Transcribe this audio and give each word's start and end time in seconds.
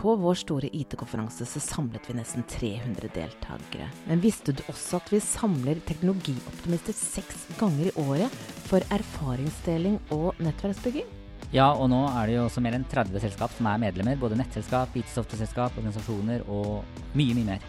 på 0.00 0.14
vår 0.16 0.34
store 0.40 0.68
IT-konferanse 0.72 1.44
så 1.44 1.60
samlet 1.60 2.06
vi 2.08 2.16
nesten 2.16 2.44
300 2.48 3.10
deltakere. 3.12 3.88
Men 4.08 4.22
visste 4.24 4.54
du 4.56 4.62
også 4.72 4.96
at 4.96 5.10
vi 5.12 5.20
samler 5.20 5.82
teknologioptimister 5.84 6.96
seks 6.96 7.42
ganger 7.60 7.90
i 7.90 7.96
året 8.00 8.38
for 8.68 8.84
erfaringsdeling 8.96 9.98
og 10.16 10.40
nettverksbygging? 10.40 11.08
Ja, 11.52 11.68
og 11.74 11.90
nå 11.92 11.98
er 12.14 12.30
det 12.30 12.36
jo 12.38 12.46
også 12.46 12.62
mer 12.64 12.78
enn 12.78 12.86
30 12.88 13.20
selskap 13.26 13.52
som 13.56 13.68
er 13.68 13.82
medlemmer. 13.82 14.16
Både 14.20 14.38
nettselskap, 14.38 14.94
IT-software-selskap, 14.96 15.76
organisasjoner 15.76 16.46
og 16.48 16.86
mye, 17.18 17.34
mye 17.36 17.48
mer. 17.56 17.66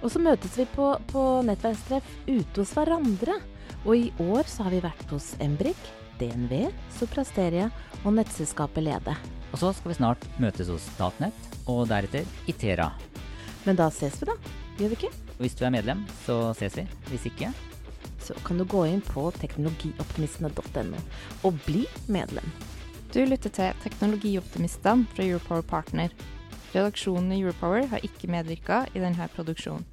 Og 0.00 0.12
så 0.14 0.22
møtes 0.22 0.56
vi 0.60 0.68
på, 0.70 0.86
på 1.10 1.24
nettverkstreff 1.44 2.08
ute 2.28 2.62
hos 2.62 2.72
hverandre. 2.78 3.36
Og 3.84 4.06
i 4.06 4.08
år 4.24 4.48
så 4.48 4.64
har 4.64 4.72
vi 4.72 4.80
vært 4.84 5.10
hos 5.12 5.34
Embrik, 5.44 5.80
DNV, 6.20 6.68
Soprasteria 6.96 7.70
og 8.04 8.14
nettselskapet 8.16 8.84
Lede. 8.86 9.16
Og 9.52 9.60
så 9.60 9.72
skal 9.76 9.92
vi 9.92 9.98
snart 9.98 10.24
møtes 10.42 10.70
hos 10.72 10.86
Statnett, 10.96 11.50
og 11.70 11.86
deretter 11.90 12.26
Itera. 12.50 12.90
Men 13.64 13.78
da 13.78 13.88
ses 13.94 14.18
vi, 14.20 14.28
da. 14.28 14.34
Gjør 14.78 14.92
vi 14.92 14.98
ikke? 14.98 15.12
Hvis 15.38 15.56
du 15.58 15.64
er 15.66 15.72
medlem, 15.74 16.02
så 16.24 16.38
ses 16.58 16.76
vi. 16.78 16.86
Hvis 17.10 17.28
ikke 17.30 17.52
Så 18.24 18.34
kan 18.46 18.56
du 18.56 18.64
gå 18.64 18.86
inn 18.88 19.02
på 19.04 19.26
teknologioptimistene.no 19.36 21.00
og 21.44 21.58
bli 21.66 21.84
medlem. 22.08 22.46
Du 23.12 23.20
lytter 23.20 23.52
til 23.52 23.76
Teknologioptimistene 23.82 25.04
fra 25.12 25.26
Europower 25.26 25.62
Partner. 25.62 26.08
Redaksjonen 26.72 27.34
i 27.36 27.42
Europower 27.42 27.84
har 27.92 28.02
ikke 28.02 28.30
medvirka 28.32 28.86
i 28.94 29.02
denne 29.04 29.28
produksjonen. 29.36 29.84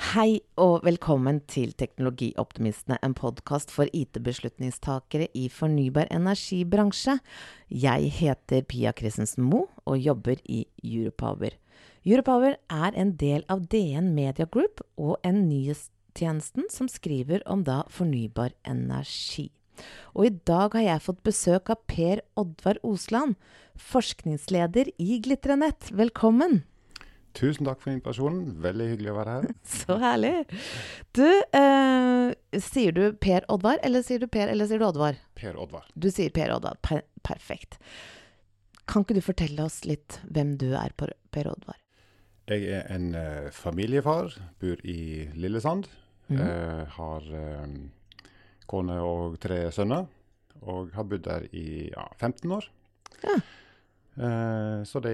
Hei 0.00 0.40
og 0.56 0.86
velkommen 0.86 1.42
til 1.52 1.74
Teknologioptimistene, 1.76 2.96
en 3.04 3.12
podkast 3.12 3.68
for 3.70 3.90
IT-beslutningstakere 3.92 5.26
i 5.36 5.50
fornybar 5.52 6.08
energibransje. 6.08 7.18
Jeg 7.68 8.08
heter 8.16 8.64
Pia 8.64 8.94
Christensen 8.96 9.44
Moe 9.44 9.68
og 9.84 10.00
jobber 10.00 10.40
i 10.48 10.62
Europower. 10.80 11.58
Europower 12.08 12.56
er 12.72 12.96
en 12.96 13.12
del 13.20 13.44
av 13.52 13.66
DN 13.68 14.14
Media 14.16 14.48
Group 14.48 14.80
og 14.96 15.18
en 15.28 15.44
nyhetstjenesten 15.50 16.72
som 16.72 16.88
skriver 16.88 17.44
om 17.44 17.66
da 17.68 17.82
fornybar 17.92 18.56
energi. 18.64 19.50
Og 20.16 20.28
i 20.30 20.34
dag 20.48 20.72
har 20.72 20.88
jeg 20.88 21.04
fått 21.04 21.24
besøk 21.26 21.72
av 21.72 21.84
Per 21.84 22.24
Oddvar 22.40 22.80
Osland, 22.80 23.36
forskningsleder 23.76 24.94
i 24.96 25.20
Glitrenett. 25.20 25.92
Velkommen! 25.92 26.62
Tusen 27.36 27.64
takk 27.68 27.80
for 27.80 27.92
invitasjonen. 27.94 28.56
Veldig 28.64 28.88
hyggelig 28.92 29.12
å 29.12 29.18
være 29.18 29.36
her. 29.36 29.52
Så 29.78 29.96
herlig. 30.02 30.32
Du, 31.16 31.26
eh, 31.26 32.60
sier 32.60 32.96
du 32.96 33.04
Per 33.16 33.46
Oddvar, 33.52 33.80
eller 33.86 34.04
sier 34.06 34.20
du 34.22 34.28
Per, 34.32 34.50
eller 34.52 34.68
sier 34.68 34.82
du 34.82 34.88
Oddvar? 34.88 35.20
Per 35.38 35.56
Oddvar. 35.60 35.88
Du 35.94 36.10
sier 36.12 36.32
Per 36.34 36.52
Oddvar. 36.54 36.80
Per 36.84 37.06
perfekt. 37.24 37.78
Kan 38.90 39.06
ikke 39.06 39.16
du 39.16 39.24
fortelle 39.24 39.64
oss 39.64 39.82
litt 39.88 40.18
hvem 40.28 40.56
du 40.60 40.72
er, 40.74 40.92
Per 40.98 41.48
Oddvar? 41.48 41.78
Jeg 42.50 42.66
er 42.74 42.88
en 42.92 43.12
eh, 43.14 43.48
familiefar. 43.54 44.34
Bor 44.60 44.80
i 44.84 45.28
Lillesand. 45.38 45.88
Mm. 46.28 46.38
Eh, 46.40 46.82
har 46.96 47.28
uh, 47.32 47.66
kone 48.70 48.98
og 49.04 49.38
tre 49.42 49.64
sønner. 49.74 50.08
Og 50.62 50.92
har 50.94 51.06
bodd 51.08 51.24
der 51.26 51.48
i 51.56 51.88
ja, 51.90 52.06
15 52.20 52.52
år. 52.58 52.68
Ja. 53.22 53.40
Uh, 54.16 54.82
så 54.84 55.00
de 55.04 55.12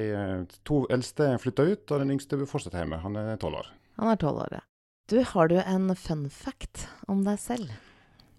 to 0.67 0.83
eldste 0.93 1.31
flytta 1.43 1.67
ut, 1.69 1.85
og 1.93 2.03
den 2.03 2.15
yngste 2.17 2.39
bor 2.41 2.51
fortsatt 2.51 2.79
hjemme. 2.79 3.01
Han 3.05 3.19
er 3.21 3.37
tolv 3.43 3.61
år. 3.61 3.69
Han 4.01 4.13
er 4.13 4.19
tolv 4.21 4.43
år, 4.47 4.59
ja. 4.59 4.65
Du, 5.09 5.21
har 5.25 5.49
du 5.49 5.57
en 5.61 5.93
fun 5.97 6.27
fact 6.33 6.87
om 7.09 7.23
deg 7.27 7.39
selv? 7.41 7.71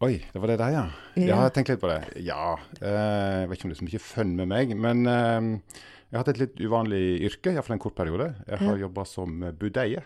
Oi, 0.05 0.19
det 0.31 0.39
var 0.39 0.51
det 0.51 0.59
der, 0.61 0.75
ja. 0.75 0.83
ja. 1.15 1.23
Jeg 1.23 1.39
har 1.41 1.55
tenkt 1.55 1.73
litt 1.73 1.81
på 1.81 1.89
det. 1.91 2.01
Ja. 2.23 2.53
Uh, 2.79 3.43
jeg 3.43 3.49
vet 3.49 3.57
ikke 3.57 3.69
om 3.69 3.73
det 3.73 3.77
er 3.77 3.81
så 3.81 3.89
mye 3.89 4.03
fun 4.03 4.35
med 4.37 4.51
meg, 4.51 4.75
men 4.77 5.03
jeg 5.03 6.15
har 6.15 6.23
hatt 6.23 6.31
et 6.35 6.43
litt 6.43 6.61
uvanlig 6.61 7.03
yrke, 7.27 7.53
iallfall 7.53 7.77
en 7.77 7.83
kort 7.83 7.97
periode. 7.97 8.31
Jeg 8.47 8.63
har 8.63 8.77
ja. 8.77 8.83
jobba 8.87 9.05
som 9.07 9.43
budeie. 9.59 10.05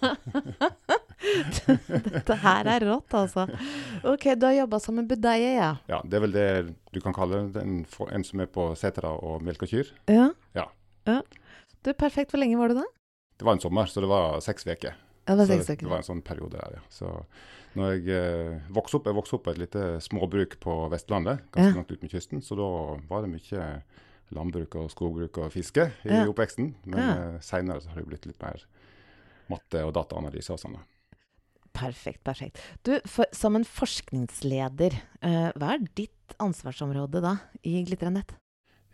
Dette 2.16 2.36
her 2.42 2.70
er 2.74 2.86
rått, 2.88 3.14
altså. 3.16 3.46
Ok, 4.06 4.30
du 4.36 4.46
har 4.48 4.56
jobba 4.56 4.80
som 4.82 5.00
en 5.00 5.08
budeie, 5.10 5.52
ja. 5.56 5.74
Ja, 5.90 6.00
det 6.04 6.18
er 6.18 6.24
vel 6.26 6.34
det 6.36 6.48
du 6.94 7.00
kan 7.04 7.16
kalle 7.16 7.44
en, 7.60 7.82
en 7.84 8.26
som 8.26 8.42
er 8.42 8.50
på 8.50 8.70
setra 8.78 9.12
og 9.18 9.44
melker 9.46 9.70
kyr. 9.70 9.92
Ja. 10.10 10.30
ja. 10.56 10.66
ja. 11.08 11.20
Du, 11.80 11.92
perfekt. 11.94 12.32
Hvor 12.34 12.42
lenge 12.42 12.58
var 12.60 12.72
du 12.72 12.80
da? 12.82 12.88
Det 13.40 13.46
var 13.48 13.56
en 13.56 13.62
sommer, 13.62 13.88
så 13.88 14.02
det 14.04 14.10
var 14.10 14.42
seks 14.44 14.66
uker. 14.68 14.98
Ja, 15.28 15.36
det 15.36 15.46
var. 15.48 15.64
Det 15.64 15.88
var 15.88 16.00
en 16.00 16.06
sånn 16.06 16.22
periode 16.26 16.58
der, 16.58 16.78
ja. 16.80 16.84
Så 16.92 17.14
når 17.78 17.92
jeg 17.94 18.14
eh, 18.18 18.70
vokste 18.74 18.98
opp 18.98 19.06
Jeg 19.06 19.14
vokste 19.14 19.36
opp 19.36 19.44
på 19.46 19.52
et 19.54 19.60
lite 19.62 19.82
småbruk 20.02 20.56
på 20.62 20.76
Vestlandet, 20.90 21.44
ganske 21.54 21.70
ja. 21.70 21.76
langt 21.78 21.92
ut 21.92 22.02
med 22.02 22.12
kysten, 22.12 22.42
så 22.42 22.58
da 22.58 22.68
var 23.10 23.22
det 23.22 23.30
mye 23.36 23.66
landbruk 24.34 24.76
og 24.78 24.90
skogbruk 24.92 25.40
og 25.42 25.52
fiske 25.54 25.88
i 26.06 26.12
ja. 26.12 26.24
oppveksten. 26.30 26.72
Men 26.90 27.02
ja. 27.02 27.12
eh, 27.14 27.36
seinere 27.44 27.82
har 27.86 28.00
det 28.00 28.08
blitt 28.10 28.26
litt 28.28 28.40
mer 28.42 28.64
matte 29.50 29.84
og 29.86 29.94
dataanalyse 29.96 30.54
og 30.54 30.62
sånn. 30.62 30.78
Perfekt. 31.80 32.22
perfekt. 32.26 32.60
Du, 32.86 32.94
for, 33.08 33.28
Som 33.32 33.56
en 33.58 33.66
forskningsleder, 33.66 34.96
uh, 35.24 35.50
hva 35.56 35.74
er 35.74 35.88
ditt 35.98 36.36
ansvarsområde 36.40 37.22
da 37.24 37.36
i 37.66 37.80
Glitrenett? 37.88 38.36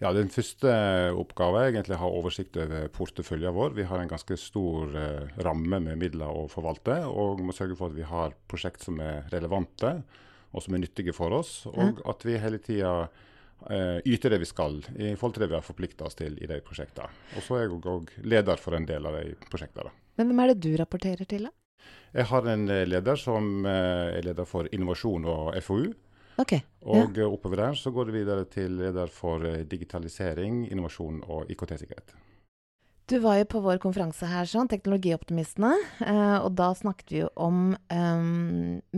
Ja, 0.00 0.10
Den 0.12 0.28
første 0.28 0.70
oppgaven 1.16 1.62
er 1.62 1.70
egentlig 1.70 1.96
å 1.96 2.02
ha 2.02 2.08
oversikt 2.19 2.58
over 2.60 2.91
porteføljen 2.92 3.54
vår. 3.56 3.72
Vi 3.78 3.86
har 3.88 4.02
en 4.02 4.10
ganske 4.10 4.36
stor 4.41 4.92
uh, 4.92 5.38
ramme 5.41 5.80
med 5.88 6.00
midler 6.00 6.28
å 6.28 6.44
forvalte, 6.52 7.00
og 7.08 7.41
må 7.41 7.56
sørge 7.56 7.78
for 7.78 7.91
at 7.91 7.96
vi 7.96 8.04
har 8.06 8.36
prosjekt 8.50 8.84
som 8.84 9.00
er 9.00 9.25
relevante 9.32 9.96
og 10.56 10.64
som 10.64 10.76
er 10.76 10.84
nyttige 10.84 11.14
for 11.16 11.32
oss. 11.36 11.62
Og 11.72 11.80
ja. 11.80 12.10
at 12.12 12.25
vi 12.28 12.36
hele 12.41 12.60
tida 12.64 12.92
uh, 13.06 13.98
yter 14.04 14.34
det 14.34 14.41
vi 14.44 14.48
skal 14.48 14.80
i 14.94 15.14
forhold 15.14 15.36
til 15.36 15.46
det 15.46 15.52
vi 15.52 15.58
har 15.58 15.64
forplikta 15.64 16.08
oss 16.08 16.19
til 16.19 16.36
i 16.41 16.50
de 16.50 16.60
prosjektene. 16.64 17.08
Og 17.36 17.44
så 17.44 17.58
er 17.58 17.66
jeg 17.66 17.80
òg 17.96 18.12
leder 18.25 18.60
for 18.60 18.76
en 18.76 18.88
del 18.88 19.08
av 19.08 19.16
de 19.16 19.36
prosjektene. 19.48 19.92
Men 20.16 20.30
hvem 20.30 20.44
er 20.44 20.52
det 20.52 20.60
du 20.64 20.72
rapporterer 20.80 21.28
til, 21.28 21.48
da? 21.48 21.56
Jeg 22.16 22.31
har 22.31 22.47
en 22.49 22.69
eh, 22.72 22.87
leder 22.88 23.19
som 23.21 23.66
eh, 23.69 24.16
er 24.16 24.25
leder 24.25 24.49
for 24.49 24.69
innovasjon 24.72 25.27
og 25.28 25.56
FoU. 25.65 25.91
Okay, 26.41 26.60
og 26.84 27.16
ja. 27.16 27.27
oppover 27.28 27.62
der 27.62 27.77
så 27.81 27.91
går 27.93 28.09
det 28.09 28.15
videre 28.19 28.44
til 28.53 28.77
leder 28.77 29.12
for 29.12 29.44
eh, 29.44 29.65
digitalisering, 29.69 30.65
innovasjon 30.72 31.22
og 31.25 31.50
IKT-sikkerhet. 31.53 32.16
Du 33.06 33.21
var 33.22 33.37
jo 33.38 33.47
på 33.47 33.60
vår 33.62 33.78
konferanse 33.78 34.26
her, 34.26 34.49
sånn, 34.50 34.66
Teknologioptimistene. 34.72 35.76
Eh, 36.03 36.38
og 36.41 36.56
da 36.59 36.72
snakket 36.75 37.12
vi 37.12 37.21
jo 37.21 37.28
om 37.38 37.76
eh, 37.93 38.25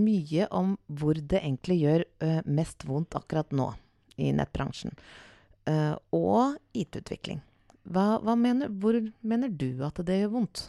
mye 0.01 0.49
om 0.55 0.78
hvor 0.87 1.19
det 1.19 1.43
egentlig 1.43 1.83
gjør 1.83 2.07
eh, 2.25 2.41
mest 2.47 2.87
vondt 2.89 3.19
akkurat 3.19 3.53
nå 3.53 3.73
i 4.19 4.33
nettbransjen. 4.34 4.95
og 6.17 6.57
IT-utvikling. 6.73 7.43
Hva, 7.93 8.17
hva 8.25 8.34
mener, 8.34 8.73
hvor 8.73 8.97
mener 9.21 9.53
du 9.53 9.84
at 9.84 10.01
det 10.09 10.17
gjør 10.23 10.33
vondt? 10.33 10.62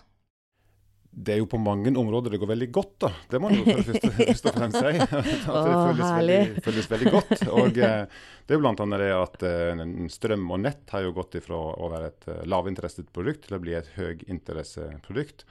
Det 1.11 1.33
er 1.33 1.39
jo 1.41 1.47
på 1.49 1.57
mange 1.57 1.91
områder 1.97 2.35
det 2.35 2.39
går 2.41 2.51
veldig 2.51 2.67
godt, 2.73 2.91
da. 3.01 3.09
Det 3.31 3.39
må 3.41 3.49
man 3.49 3.57
jo 3.59 3.75
først, 3.81 4.45
og 4.45 4.57
fremst 4.59 4.77
si. 4.77 4.91
At 5.01 5.65
det 5.65 5.73
føles, 5.73 6.03
veldig, 6.03 6.39
føles 6.67 6.89
veldig 6.91 7.13
godt. 7.15 7.33
Og 7.49 7.79
eh, 7.81 8.03
det 8.45 8.53
er 8.53 8.59
jo 8.59 8.61
bl.a. 8.61 8.87
det 9.01 9.09
at 9.17 9.45
eh, 9.49 9.83
strøm 10.13 10.45
og 10.53 10.61
nett 10.67 10.93
har 10.93 11.07
jo 11.07 11.15
gått 11.17 11.39
ifra 11.41 11.57
å 11.57 11.89
være 11.91 12.11
et 12.11 12.29
eh, 12.29 12.43
lavinteresseprodukt 12.53 13.47
til 13.47 13.57
å 13.57 13.61
bli 13.63 13.75
et 13.79 13.89
høyinteresseprodukt. 13.97 15.47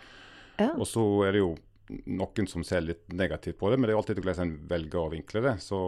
Ja. 0.63 0.73
Og 0.77 0.87
så 0.89 1.05
er 1.27 1.35
det 1.35 1.43
jo 1.43 1.53
noen 2.07 2.49
som 2.51 2.65
ser 2.67 2.85
litt 2.85 3.07
negativt 3.13 3.59
på 3.59 3.71
det, 3.71 3.79
men 3.79 3.89
det 3.89 3.93
er 3.93 3.99
jo 3.99 4.03
alltid 4.03 4.21
hvordan 4.23 4.45
en 4.45 4.57
velger 4.71 5.01
å 5.01 5.13
vinkle 5.13 5.43
det. 5.45 5.57
Så 5.65 5.79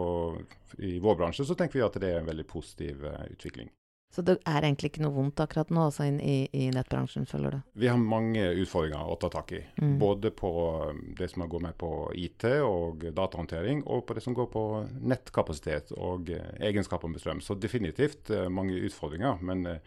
i 0.83 0.97
vår 1.03 1.19
bransje 1.19 1.47
så 1.47 1.55
tenker 1.57 1.79
vi 1.79 1.85
at 1.85 1.99
det 2.01 2.11
er 2.11 2.21
en 2.21 2.29
veldig 2.31 2.47
positiv 2.49 3.05
uh, 3.05 3.21
utvikling. 3.29 3.69
Så 4.11 4.23
det 4.27 4.33
er 4.43 4.65
egentlig 4.65 4.91
ikke 4.91 5.05
noe 5.05 5.15
vondt 5.15 5.39
akkurat 5.39 5.69
nå 5.71 5.85
altså 5.87 6.03
i, 6.09 6.35
i, 6.51 6.65
nettbransjen, 6.75 7.23
føler 7.29 7.55
du? 7.55 7.59
Vi 7.79 7.87
har 7.87 7.99
mange 7.99 8.43
utfordringer 8.59 9.07
å 9.07 9.15
ta 9.21 9.29
tak 9.31 9.53
i. 9.55 9.61
Mm. 9.79 9.93
Både 10.01 10.33
på 10.35 10.51
um, 10.91 10.99
det 11.15 11.29
som 11.31 11.45
går 11.47 11.63
med 11.63 11.77
på 11.79 11.91
IT 12.19 12.43
og 12.65 13.05
datahåndtering, 13.07 13.85
og 13.87 14.03
på 14.07 14.17
det 14.17 14.25
som 14.25 14.35
går 14.35 14.49
på 14.51 14.65
nettkapasitet 15.13 15.93
og 15.95 16.27
uh, 16.35 16.43
egenskaper 16.59 17.11
med 17.11 17.23
strøm. 17.23 17.39
Så 17.39 17.55
definitivt 17.55 18.33
uh, 18.35 18.49
mange 18.51 18.75
utfordringer. 18.83 19.39
Men 19.47 19.63
uh, 19.69 19.77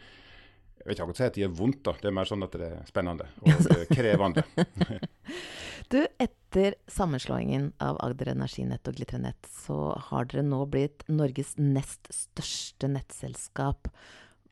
jeg 0.81 0.89
vet 0.89 0.97
ikke 0.97 1.05
akkurat 1.05 1.21
si 1.21 1.29
at 1.29 1.37
de 1.37 1.45
er 1.45 1.53
vondt, 1.61 1.85
da. 1.85 1.97
Det 2.01 2.09
er 2.09 2.17
mer 2.17 2.29
sånn 2.33 2.49
at 2.49 2.57
det 2.57 2.71
er 2.71 2.89
spennende 2.89 3.29
og 3.45 3.77
krevende. 3.99 4.49
du, 5.95 6.01
etter 6.23 6.75
sammenslåingen 6.91 7.71
av 7.83 8.01
Agder 8.03 8.33
Energinett 8.35 8.91
og 8.91 8.99
Glitrenett, 8.99 9.47
så 9.47 9.95
har 10.11 10.27
dere 10.31 10.45
nå 10.47 10.65
blitt 10.71 11.07
Norges 11.07 11.55
nest 11.61 12.11
største 12.13 12.91
nettselskap. 12.91 13.89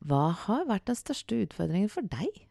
Hva 0.06 0.24
har 0.46 0.64
vært 0.70 0.88
den 0.90 0.98
største 0.98 1.42
utfordringen 1.44 1.90
for 1.92 2.06
deg? 2.06 2.46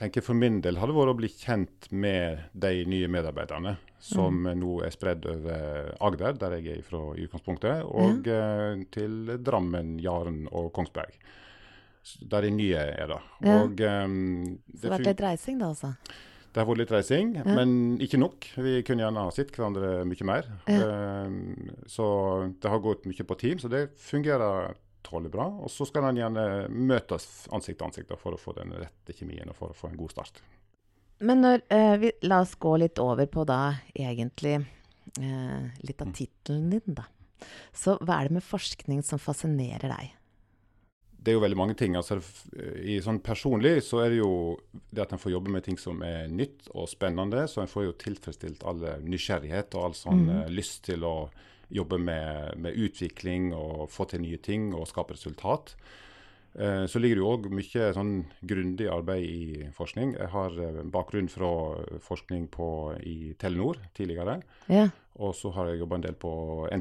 tenker 0.00 0.24
For 0.24 0.36
min 0.36 0.60
del 0.64 0.78
har 0.80 0.88
det 0.88 0.96
vært 0.96 1.12
å 1.12 1.18
bli 1.18 1.28
kjent 1.28 1.90
med 1.92 2.46
de 2.56 2.84
nye 2.88 3.08
medarbeiderne 3.12 3.76
som 4.00 4.46
mm. 4.46 4.54
nå 4.56 4.78
er 4.86 4.94
spredd 4.94 5.26
over 5.28 5.90
Agder, 6.08 6.38
der 6.40 6.56
jeg 6.56 6.78
er 6.78 6.86
fra 6.86 7.02
i 7.12 7.26
utgangspunktet, 7.26 7.84
og 7.84 8.24
mm. 8.24 8.86
til 8.94 9.34
Drammen, 9.44 9.98
Jaren 10.00 10.46
og 10.48 10.70
Kongsberg. 10.76 11.18
Der 12.32 12.46
de 12.46 12.54
nye 12.56 12.80
er, 12.80 13.12
da. 13.12 13.18
Ja. 13.44 13.58
Og, 13.60 13.82
um, 13.84 14.56
Så 14.72 14.86
det 14.86 14.88
har 14.88 14.96
vært 14.96 15.10
litt 15.10 15.24
reising, 15.26 15.60
da, 15.60 15.68
altså? 15.74 15.92
Det 16.50 16.58
har 16.58 16.66
vært 16.66 16.80
litt 16.82 16.92
reising, 16.94 17.34
ja. 17.38 17.44
men 17.46 17.98
ikke 18.02 18.18
nok. 18.18 18.46
Vi 18.58 18.80
kunne 18.86 19.04
gjerne 19.04 19.26
ha 19.28 19.34
sett 19.34 19.52
hverandre 19.54 20.00
mye 20.08 20.26
mer. 20.26 20.48
Ja. 20.66 20.88
Um, 21.26 21.74
så 21.86 22.06
det 22.58 22.72
har 22.72 22.82
gått 22.82 23.06
mye 23.06 23.26
på 23.26 23.36
team, 23.38 23.60
så 23.62 23.70
det 23.70 23.84
fungerer 24.02 24.74
tålelig 25.06 25.30
bra. 25.32 25.46
Og 25.62 25.70
så 25.70 25.86
skal 25.88 26.08
en 26.08 26.18
gjerne 26.18 26.46
møtes 26.70 27.46
ansikt 27.54 27.78
til 27.78 27.88
ansikt 27.88 28.16
for 28.18 28.34
å 28.34 28.40
få 28.40 28.56
den 28.58 28.74
rette 28.80 29.14
kjemien 29.14 29.50
og 29.50 29.58
for 29.58 29.70
å 29.70 29.78
få 29.78 29.92
en 29.92 30.00
god 30.00 30.16
start. 30.16 30.42
Men 31.20 31.42
når, 31.44 31.62
eh, 31.68 31.96
vi, 32.00 32.12
la 32.26 32.40
oss 32.42 32.56
gå 32.58 32.76
litt 32.80 32.98
over 32.98 33.28
på 33.30 33.44
da 33.48 33.76
egentlig 33.94 34.56
eh, 34.56 35.64
litt 35.84 36.00
av 36.00 36.10
mm. 36.10 36.14
tittelen 36.16 36.70
din, 36.72 36.96
da. 36.96 37.06
Så 37.76 37.96
hva 38.00 38.20
er 38.20 38.28
det 38.28 38.40
med 38.40 38.44
forskning 38.44 39.04
som 39.06 39.20
fascinerer 39.20 39.92
deg? 39.92 40.16
Det 41.20 41.32
er 41.32 41.36
jo 41.36 41.42
veldig 41.42 41.58
mange 41.58 41.76
ting. 41.76 41.96
Altså, 41.98 42.16
i 42.80 42.96
sånn 43.04 43.20
Personlig 43.24 43.82
så 43.84 44.00
er 44.04 44.14
det 44.14 44.20
jo 44.22 44.32
det 44.88 45.04
at 45.04 45.12
en 45.12 45.20
får 45.20 45.34
jobbe 45.34 45.52
med 45.52 45.66
ting 45.66 45.76
som 45.80 46.00
er 46.06 46.30
nytt 46.32 46.70
og 46.72 46.88
spennende. 46.88 47.44
Så 47.50 47.60
en 47.60 47.70
får 47.70 47.86
jo 47.86 47.96
tilfredsstilt 48.00 48.64
all 48.64 48.80
nysgjerrighet 49.04 49.76
og 49.76 49.90
all 49.90 49.96
sånn 49.98 50.24
mm. 50.24 50.30
uh, 50.38 50.52
lyst 50.52 50.86
til 50.88 51.04
å 51.04 51.14
jobbe 51.70 52.00
med, 52.02 52.56
med, 52.58 52.74
utvikling 52.74 53.52
og 53.54 53.90
få 53.92 54.08
til 54.10 54.24
nye 54.24 54.40
ting 54.42 54.70
og 54.74 54.88
skape 54.90 55.14
resultat. 55.14 55.76
Eh, 56.54 56.86
så 56.86 56.98
ligger 56.98 57.18
det 57.18 57.22
jo 57.22 57.30
òg 57.30 57.46
mye 57.54 57.90
sånn 57.94 58.14
grundig 58.42 58.88
arbeid 58.90 59.26
i 59.26 59.68
forskning. 59.76 60.16
Jeg 60.18 60.32
har 60.32 60.56
eh, 60.58 60.80
bakgrunn 60.90 61.30
fra 61.30 61.50
forskning 62.02 62.48
på, 62.50 62.70
i 63.06 63.34
Telenor 63.38 63.78
tidligere. 63.96 64.40
Ja. 64.70 64.88
Og 65.20 65.34
så 65.36 65.52
har 65.54 65.70
jeg 65.70 65.82
jobba 65.82 66.00
en 66.00 66.06
del 66.08 66.18
på 66.18 66.32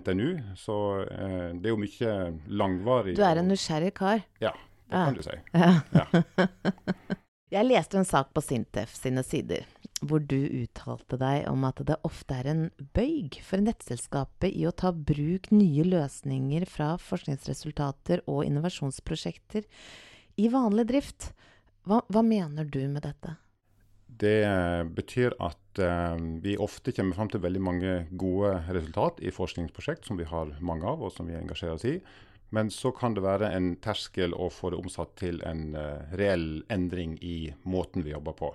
NTNU. 0.02 0.30
Så 0.58 0.80
eh, 1.06 1.52
det 1.54 1.70
er 1.70 1.76
jo 1.76 1.82
mye 1.82 2.18
langvarig 2.50 3.18
Du 3.20 3.24
er 3.26 3.42
en 3.42 3.52
nysgjerrig 3.52 3.94
kar? 4.00 4.26
Ja, 4.42 4.56
det 4.90 5.06
kan 5.06 5.20
du 5.20 5.26
si. 5.26 5.40
Ja. 5.54 7.18
jeg 7.50 7.66
leste 7.66 7.98
en 7.98 8.08
sak 8.08 8.34
på 8.34 8.44
Sintef 8.46 8.94
sine 8.98 9.24
sider 9.26 9.66
hvor 10.06 10.22
du 10.24 10.38
uttalte 10.38 11.18
deg 11.20 11.48
om 11.50 11.66
at 11.68 11.82
det 11.88 11.98
ofte 12.08 12.38
er 12.40 12.48
en 12.52 12.62
bøyg 12.96 13.40
for 13.44 13.60
nettselskapet 13.64 14.54
i 14.54 14.66
å 14.68 14.72
ta 14.72 14.94
bruk 14.94 15.50
nye 15.52 15.84
løsninger 15.88 16.64
fra 16.70 16.94
forskningsresultater 17.04 18.24
og 18.30 18.46
innovasjonsprosjekter 18.48 19.68
i 20.40 20.48
vanlig 20.52 20.88
drift. 20.94 21.32
Hva, 21.88 22.00
hva 22.08 22.24
mener 22.24 22.70
du 22.70 22.82
med 22.88 23.04
dette? 23.04 23.36
Det 24.20 24.40
eh, 24.44 24.84
betyr 24.84 25.36
at 25.44 25.80
eh, 25.84 26.16
vi 26.44 26.56
ofte 26.60 26.94
kommer 26.96 27.18
fram 27.18 27.30
til 27.32 27.44
veldig 27.44 27.62
mange 27.64 27.94
gode 28.20 28.56
resultat 28.72 29.22
i 29.24 29.34
forskningsprosjekt, 29.36 30.08
som 30.08 30.20
vi 30.20 30.28
har 30.28 30.56
mange 30.64 30.88
av, 30.88 31.04
og 31.04 31.14
som 31.16 31.28
vi 31.30 31.38
engasjerer 31.40 31.78
oss 31.78 31.88
i. 31.88 32.00
Men 32.56 32.72
så 32.74 32.92
kan 32.96 33.14
det 33.14 33.26
være 33.26 33.52
en 33.54 33.76
terskel 33.84 34.34
å 34.34 34.50
få 34.54 34.72
det 34.74 34.80
omsatt 34.82 35.16
til 35.22 35.42
en 35.46 35.76
uh, 35.78 36.10
reell 36.18 36.64
endring 36.74 37.18
i 37.22 37.52
måten 37.70 38.06
vi 38.06 38.16
jobber 38.16 38.38
på. 38.40 38.54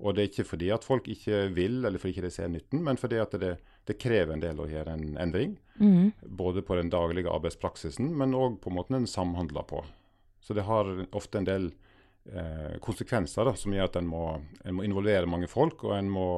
Og 0.00 0.16
det 0.16 0.22
er 0.22 0.30
ikke 0.30 0.48
fordi 0.54 0.70
at 0.72 0.86
folk 0.86 1.08
ikke 1.12 1.44
vil, 1.52 1.82
eller 1.84 2.00
fordi 2.00 2.16
ikke 2.16 2.26
de 2.26 2.32
ser 2.32 2.48
nytten, 2.50 2.80
men 2.86 2.98
fordi 2.98 3.20
at 3.20 3.34
det, 3.40 3.52
det 3.88 3.98
krever 4.00 4.32
en 4.34 4.42
del 4.42 4.62
å 4.62 4.68
gjøre 4.68 4.94
en 4.96 5.18
endring. 5.20 5.58
Mm. 5.76 6.12
Både 6.40 6.64
på 6.64 6.78
den 6.78 6.90
daglige 6.92 7.32
arbeidspraksisen, 7.32 8.08
men 8.16 8.36
òg 8.36 8.58
på 8.64 8.72
måten 8.72 8.96
en 8.96 9.08
samhandler 9.10 9.66
på. 9.68 9.82
Så 10.40 10.56
det 10.56 10.64
har 10.64 10.88
ofte 11.12 11.40
en 11.40 11.48
del 11.48 11.68
eh, 12.32 12.78
konsekvenser 12.80 13.50
da, 13.50 13.54
som 13.56 13.76
gjør 13.76 13.90
at 13.90 14.00
en 14.00 14.08
må, 14.08 14.24
en 14.64 14.78
må, 14.78 14.86
involvere 14.88 15.28
mange 15.28 15.50
folk, 15.52 15.84
og 15.84 15.94
en 15.98 16.08
må, 16.12 16.28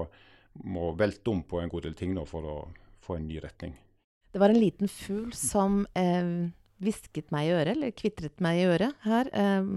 må, 0.66 0.90
velte 0.98 1.30
om 1.30 1.44
på 1.46 1.62
en 1.62 1.70
god 1.70 1.86
del 1.86 1.94
ting 1.98 2.16
nå 2.18 2.26
for 2.28 2.48
å 2.48 2.56
få 3.02 3.20
en 3.20 3.30
ny 3.30 3.38
retning. 3.44 3.78
Det 4.32 4.40
var 4.42 4.50
en 4.50 4.58
liten 4.58 4.90
fugl 4.90 5.30
som 5.36 5.84
eh, 5.94 6.50
hvisket 6.82 7.30
meg 7.34 7.48
i 7.48 7.54
øret, 7.54 7.76
eller 7.76 7.94
kvitret 7.96 8.42
meg 8.44 8.60
i 8.60 8.66
øret 8.70 9.06
her, 9.06 9.30
eh, 9.32 9.70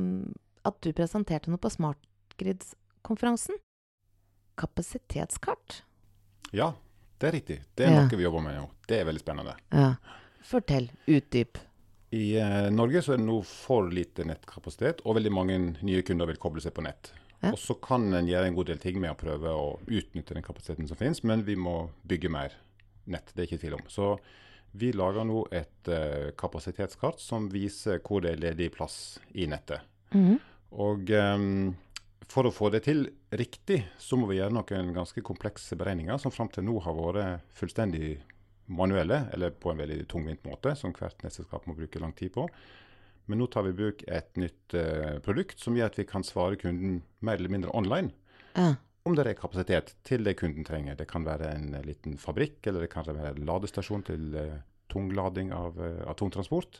at 0.65 0.81
du 0.81 0.91
presenterte 0.97 1.53
noe 1.53 1.61
på 1.61 1.71
Smartgrids-konferansen 1.73 3.61
kapasitetskart? 4.55 5.83
Ja, 6.51 6.73
det 7.17 7.27
er 7.27 7.31
riktig. 7.31 7.61
Det 7.75 7.87
er 7.87 7.93
ja. 7.93 8.03
noe 8.03 8.17
vi 8.17 8.25
jobber 8.25 8.43
med 8.43 8.57
nå. 8.59 8.69
Det 8.87 8.99
er 8.99 9.07
veldig 9.07 9.23
spennende. 9.23 9.55
Ja. 9.73 9.93
Fortell. 10.45 10.89
Utdyp. 11.09 11.59
I 12.15 12.37
eh, 12.39 12.69
Norge 12.71 13.01
så 13.03 13.15
er 13.15 13.19
det 13.19 13.27
nå 13.27 13.39
for 13.47 13.89
lite 13.91 14.25
nettkapasitet, 14.27 15.03
og 15.03 15.17
veldig 15.17 15.33
mange 15.33 15.59
nye 15.81 16.03
kunder 16.05 16.29
vil 16.29 16.39
koble 16.41 16.63
seg 16.63 16.75
på 16.75 16.85
nett. 16.85 17.11
Ja. 17.41 17.51
Og 17.51 17.59
så 17.59 17.75
kan 17.81 18.07
en 18.15 18.29
gjøre 18.29 18.49
en 18.49 18.57
god 18.57 18.71
del 18.71 18.79
ting 18.81 19.01
med 19.01 19.11
å 19.11 19.19
prøve 19.19 19.51
å 19.51 19.65
utnytte 19.85 20.37
den 20.37 20.45
kapasiteten 20.45 20.87
som 20.89 20.99
finnes, 20.99 21.23
men 21.27 21.43
vi 21.47 21.57
må 21.59 21.89
bygge 22.07 22.31
mer 22.31 22.55
nett. 23.11 23.33
Det 23.33 23.43
er 23.43 23.49
ikke 23.49 23.63
tvil 23.65 23.77
om. 23.79 23.83
Så 23.91 24.13
vi 24.75 24.91
lager 24.95 25.25
nå 25.27 25.45
et 25.55 25.89
eh, 25.91 26.31
kapasitetskart 26.37 27.21
som 27.23 27.47
viser 27.51 28.01
hvor 28.03 28.23
det 28.25 28.35
er 28.35 28.43
ledig 28.43 28.71
plass 28.75 29.17
i 29.33 29.47
nettet. 29.49 29.83
Mm. 30.15 30.37
Og 30.85 31.11
um, 31.15 31.73
for 32.27 32.47
å 32.47 32.53
få 32.53 32.71
det 32.73 32.85
til 32.87 33.05
riktig, 33.37 33.81
så 34.01 34.17
må 34.19 34.27
vi 34.29 34.39
gjøre 34.39 34.55
noen 34.55 34.93
ganske 34.95 35.23
komplekse 35.25 35.77
beregninger 35.79 36.19
som 36.21 36.33
fram 36.33 36.49
til 36.51 36.65
nå 36.67 36.79
har 36.83 36.97
vært 36.97 37.45
fullstendig 37.55 38.17
manuelle, 38.65 39.27
eller 39.35 39.53
på 39.53 39.69
en 39.71 39.79
veldig 39.79 40.07
tungvint 40.09 40.41
måte, 40.47 40.73
som 40.75 40.93
hvert 40.95 41.21
nettselskap 41.21 41.67
må 41.69 41.75
bruke 41.77 42.01
lang 42.01 42.15
tid 42.17 42.33
på. 42.33 42.47
Men 43.29 43.39
nå 43.41 43.47
tar 43.53 43.65
vi 43.65 43.73
i 43.73 43.77
bruk 43.77 44.03
et 44.09 44.41
nytt 44.41 44.75
uh, 44.77 45.21
produkt 45.25 45.61
som 45.61 45.77
gjør 45.77 45.93
at 45.93 45.99
vi 46.01 46.07
kan 46.09 46.25
svare 46.25 46.59
kunden 46.61 46.99
mer 47.25 47.39
eller 47.39 47.53
mindre 47.53 47.73
online. 47.77 48.11
Ja. 48.57 48.73
Om 49.05 49.13
det 49.13 49.27
er 49.29 49.37
kapasitet 49.37 49.91
til 50.07 50.25
det 50.25 50.33
kunden 50.39 50.65
trenger. 50.65 50.95
Det 50.97 51.05
kan 51.05 51.25
være 51.27 51.51
en 51.53 51.75
liten 51.85 52.15
fabrikk, 52.17 52.57
eller 52.65 52.81
det 52.81 52.89
kan 52.89 53.05
være 53.05 53.35
en 53.35 53.43
ladestasjon 53.45 54.05
til 54.07 54.31
uh, 54.33 54.55
tunglading 54.89 55.51
av 55.53 55.77
av 55.77 56.15
tungtransport, 56.17 56.79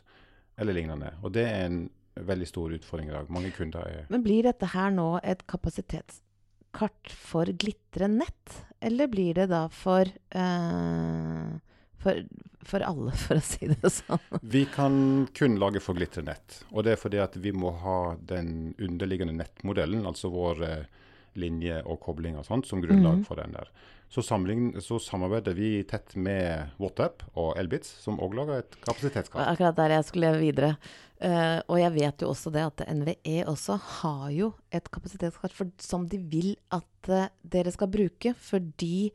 eller 0.58 0.74
lignende. 0.74 1.12
Og 1.22 1.36
det 1.36 1.44
er 1.46 1.68
en 1.68 1.84
veldig 2.26 2.48
stor 2.50 2.74
utfordring 2.74 3.12
i 3.12 3.14
dag. 3.14 3.30
Mange 3.30 3.52
kunder 3.54 3.86
er 3.86 4.10
Men 4.10 4.24
blir 4.26 4.42
dette 4.48 4.72
her 4.72 4.90
nå 4.90 5.20
et 5.22 5.46
kapasitetskart 5.46 7.14
for 7.14 7.46
Glitre 7.46 8.10
nett, 8.10 8.58
eller 8.80 9.06
blir 9.12 9.38
det 9.38 9.46
da 9.54 9.68
for 9.70 10.10
uh, 10.34 11.54
for, 12.02 12.20
for, 12.66 12.82
alle, 12.90 13.14
for 13.28 13.38
å 13.38 13.46
si 13.54 13.70
det 13.70 13.94
sånn. 14.00 14.42
Vi 14.42 14.66
kan 14.74 15.28
kun 15.30 15.58
lage 15.62 15.82
for 15.84 15.94
Glitre 15.94 16.26
nett. 16.26 16.62
Og 16.72 16.86
det 16.86 16.96
er 16.96 17.02
fordi 17.06 17.22
at 17.22 17.38
vi 17.38 17.54
må 17.54 17.70
ha 17.86 18.16
den 18.18 18.74
underliggende 18.82 19.38
nettmodellen, 19.38 20.06
altså 20.10 20.34
vår 20.34 20.66
uh, 20.66 21.04
linje 21.40 21.80
og 21.84 22.00
kobling 22.04 22.38
og 22.40 22.46
sånt, 22.48 22.68
som 22.68 22.82
grunnlag 22.84 23.22
mm. 23.22 23.26
for 23.28 23.40
den 23.40 23.54
der. 23.56 23.70
Så, 24.08 24.22
så, 24.22 24.98
samarbeider 25.02 25.54
vi 25.56 25.82
tett 25.88 26.14
med 26.14 26.70
WhatsApp 26.78 27.24
og 27.34 27.56
Elbitz, 27.58 27.88
som 28.04 28.20
òg 28.22 28.36
lager 28.38 28.62
et 28.62 28.76
kapasitetskart. 28.84 29.48
Akkurat 29.50 29.78
der 29.80 29.96
jeg 29.96 30.06
skulle 30.06 30.30
videre. 30.38 30.76
Uh, 31.16 31.58
og 31.72 31.80
jeg 31.80 31.94
vet 31.94 32.22
jo 32.22 32.28
også 32.30 32.52
det 32.52 32.62
at 32.66 32.84
NVE 32.92 33.38
også 33.48 33.78
har 33.80 34.28
jo 34.36 34.50
et 34.70 34.90
kapasitetskart 34.92 35.54
for, 35.56 35.72
som 35.80 36.04
de 36.12 36.20
vil 36.20 36.52
at 36.76 37.10
uh, 37.10 37.26
dere 37.42 37.72
skal 37.74 37.90
bruke, 37.90 38.34
fordi 38.36 39.10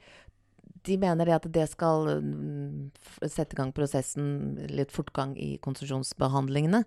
de 0.87 0.97
mener 1.01 1.27
det 1.27 1.35
at 1.35 1.47
det 1.53 1.67
skal 1.71 2.09
um, 2.21 2.89
sette 3.21 3.55
i 3.55 3.59
gang 3.59 3.71
prosessen, 3.75 4.31
litt 4.71 4.93
fortgang 4.93 5.35
i 5.37 5.53
konsesjonsbehandlingene. 5.63 6.83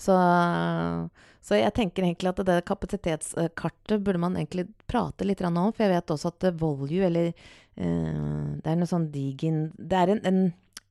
Så, 0.00 0.16
så, 1.44 1.58
jeg 1.58 1.74
tenker 1.76 2.06
egentlig 2.06 2.32
at 2.32 2.42
det 2.48 2.58
kapasitetskartet 2.68 4.00
burde 4.04 4.22
man 4.22 4.38
egentlig 4.40 4.68
prate 4.90 5.26
litt 5.28 5.44
om. 5.44 5.60
For 5.74 5.84
jeg 5.84 5.94
vet 5.96 6.14
også 6.16 6.32
at 6.32 6.48
Volue, 6.60 7.04
eller 7.08 7.30
uh, 7.32 8.54
Det 8.60 8.70
er 8.70 8.80
noe 8.80 8.90
sånn 8.90 9.10
Digin 9.14 9.66
Det 9.76 10.00
er 10.00 10.14
en, 10.14 10.24
en 10.24 10.42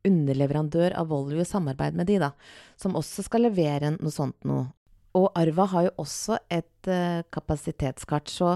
underleverandør 0.04 0.96
av 1.00 1.10
Volue, 1.10 1.42
i 1.42 1.48
samarbeid 1.48 1.98
med 1.98 2.10
de, 2.12 2.20
da, 2.22 2.34
som 2.80 2.98
også 3.00 3.26
skal 3.26 3.48
levere 3.48 3.96
noe 3.98 4.14
sånt 4.14 4.38
noe. 4.48 4.70
Og 5.14 5.28
Arva 5.38 5.68
har 5.70 5.84
jo 5.88 5.98
også 6.02 6.40
et 6.54 6.90
uh, 6.90 7.22
kapasitetskart, 7.34 8.32
så 8.34 8.56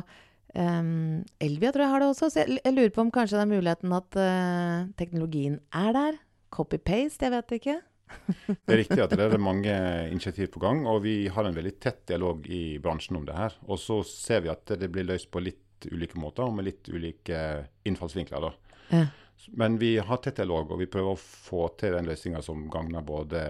um, 0.58 1.22
Elvia 1.44 1.72
tror 1.74 1.86
jeg 1.86 1.94
har 1.94 2.04
det 2.04 2.10
også. 2.14 2.32
Så 2.34 2.42
jeg, 2.44 2.58
jeg, 2.64 2.76
lurer 2.76 2.96
på 2.96 3.04
om 3.06 3.12
kanskje 3.14 3.38
det 3.38 3.46
er 3.46 3.54
muligheten 3.54 3.94
at 3.98 4.18
uh, 4.20 4.90
teknologien 5.00 5.60
er 5.76 5.94
der. 5.96 6.18
Copy-paste, 6.54 7.28
jeg 7.28 7.36
vet 7.36 7.56
ikke. 7.60 7.78
det 8.48 8.74
er 8.74 8.82
riktig 8.82 9.02
at 9.04 9.16
det 9.20 9.26
er 9.26 9.42
mange 9.42 9.74
initiativ 10.12 10.52
på 10.54 10.62
gang, 10.64 10.86
og 10.88 11.02
vi 11.04 11.16
har 11.34 11.48
en 11.48 11.56
veldig 11.56 11.76
tett 11.84 12.06
dialog 12.08 12.46
i 12.48 12.80
bransjen 12.84 13.20
om 13.20 13.26
det 13.28 13.36
her. 13.38 13.56
Og 13.68 13.82
så 13.82 14.00
ser 14.08 14.46
vi 14.46 14.54
at 14.54 14.78
det 14.80 14.92
blir 14.94 15.08
løst 15.08 15.32
på 15.34 15.44
litt 15.44 15.90
ulike 15.92 16.18
måter 16.20 16.48
og 16.48 16.56
med 16.58 16.70
litt 16.70 16.90
ulike 16.90 17.40
innfallsvinkler. 17.88 18.48
da. 18.48 18.78
Ja. 18.90 19.08
Men 19.54 19.78
vi 19.78 19.98
har 19.98 20.18
tett 20.24 20.40
dialog, 20.40 20.72
og 20.72 20.80
vi 20.82 20.90
prøver 20.90 21.14
å 21.14 21.20
få 21.20 21.68
til 21.80 21.94
den 21.98 22.08
løsninga 22.10 22.42
som 22.46 22.66
gagner 22.74 23.06
både 23.06 23.42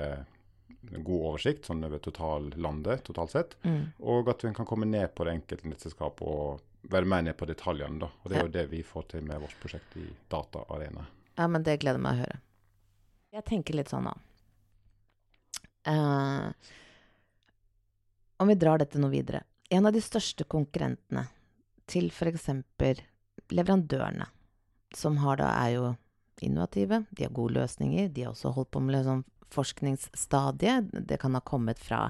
god 0.87 1.23
oversikt 1.31 1.67
sånn 1.67 1.83
over 1.87 2.01
total 2.03 2.51
landet 2.55 3.03
totalt 3.07 3.33
sett, 3.33 3.55
mm. 3.63 3.81
og 4.07 4.29
at 4.31 4.45
vi 4.45 4.53
kan 4.55 4.67
komme 4.67 4.87
ned 4.87 5.11
på 5.15 5.25
det 5.27 5.37
enkelte 5.37 5.71
nettselskap 5.71 6.21
og 6.23 6.61
være 6.91 7.09
mer 7.09 7.23
ned 7.27 7.37
på 7.37 7.47
detaljene. 7.49 7.99
da. 7.99 8.09
Og 8.23 8.29
Det 8.29 8.37
er 8.37 8.45
jo 8.45 8.53
det 8.53 8.65
vi 8.71 8.83
får 8.83 9.07
til 9.13 9.27
med 9.27 9.41
vårt 9.43 9.59
prosjekt 9.61 9.97
i 9.97 10.07
Data 10.29 10.63
Arena. 10.69 11.05
Ja, 11.37 11.47
men 11.47 11.63
det 11.63 11.79
gleder 11.81 12.01
meg 12.01 12.17
å 12.17 12.23
høre. 12.25 12.39
Jeg 13.35 13.45
tenker 13.45 13.77
litt 13.77 13.91
sånn, 13.91 14.07
da. 14.07 14.15
Uh, 15.87 16.51
om 18.41 18.49
vi 18.49 18.57
drar 18.59 18.81
dette 18.81 18.99
noe 18.99 19.13
videre. 19.13 19.43
En 19.69 19.85
av 19.85 19.93
de 19.93 20.01
største 20.03 20.47
konkurrentene 20.47 21.27
til 21.87 22.09
f.eks. 22.11 22.49
leverandørene, 23.51 24.27
som 24.95 25.19
har 25.23 25.39
da 25.39 25.51
er 25.63 25.71
jo 25.75 25.87
innovative, 26.43 27.03
de 27.11 27.25
har 27.25 27.33
gode 27.35 27.57
løsninger, 27.57 28.09
de 28.13 28.25
har 28.25 28.33
også 28.33 28.53
holdt 28.55 28.71
på 28.71 28.81
med 28.83 28.97
liksom 28.97 29.23
forskningsstadiet. 29.53 30.91
Det 31.07 31.19
kan 31.21 31.35
ha 31.35 31.41
kommet 31.41 31.79
fra 31.79 32.07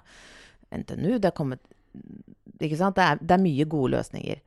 NTNU, 0.73 1.17
det 1.17 1.29
har 1.29 1.37
kommet 1.37 1.63
Ikke 2.59 2.79
sant? 2.79 2.97
Det 2.97 3.05
er, 3.05 3.19
det 3.21 3.35
er 3.35 3.43
mye 3.43 3.67
gode 3.69 3.93
løsninger. 3.95 4.41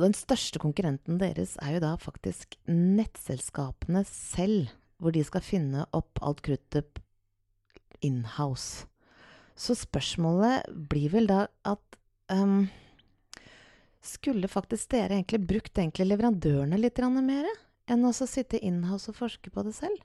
Den 0.00 0.16
største 0.16 0.60
konkurrenten 0.62 1.18
deres 1.20 1.56
er 1.60 1.76
jo 1.76 1.82
da 1.84 1.94
faktisk 2.00 2.56
nettselskapene 2.70 4.04
selv, 4.08 4.70
hvor 5.00 5.12
de 5.12 5.24
skal 5.24 5.44
finne 5.44 5.84
opp 5.96 6.20
alt 6.24 6.40
kruttet 6.46 7.00
inhouse. 8.04 8.86
Så 9.60 9.76
spørsmålet 9.76 10.70
blir 10.88 11.12
vel 11.12 11.28
da 11.28 11.44
at 11.68 11.98
um, 12.32 12.70
Skulle 14.00 14.48
faktisk 14.48 14.94
dere 14.94 15.18
egentlig 15.18 15.42
brukt 15.44 15.76
egentlig 15.76 16.06
leverandørene 16.08 16.78
litt 16.80 16.96
mer 17.20 17.44
enn 17.90 18.06
å 18.08 18.12
sitte 18.14 18.56
inhouse 18.64 19.10
og 19.12 19.18
forske 19.18 19.50
på 19.52 19.64
det 19.66 19.74
selv? 19.76 20.00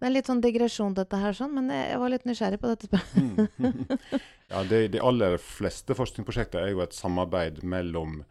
Det 0.00 0.08
er 0.08 0.14
litt 0.14 0.28
sånn 0.30 0.42
digresjon, 0.44 0.96
dette 0.96 1.20
her, 1.20 1.36
sånn, 1.36 1.54
men 1.56 1.72
jeg 1.74 1.98
var 2.00 2.12
litt 2.12 2.26
nysgjerrig 2.28 2.60
på 2.62 2.70
dette 2.72 2.90
spørsmålet. 2.90 3.56
Mm. 3.60 4.20
ja, 4.52 4.62
de, 4.70 4.82
de, 4.96 5.02
aller 5.10 5.38
fleste 5.42 5.96
forskningsprosjekter 5.98 6.64
er 6.64 6.74
jo 6.74 6.84
et 6.84 6.96
samarbeid 6.96 7.62
mellom 7.62 8.22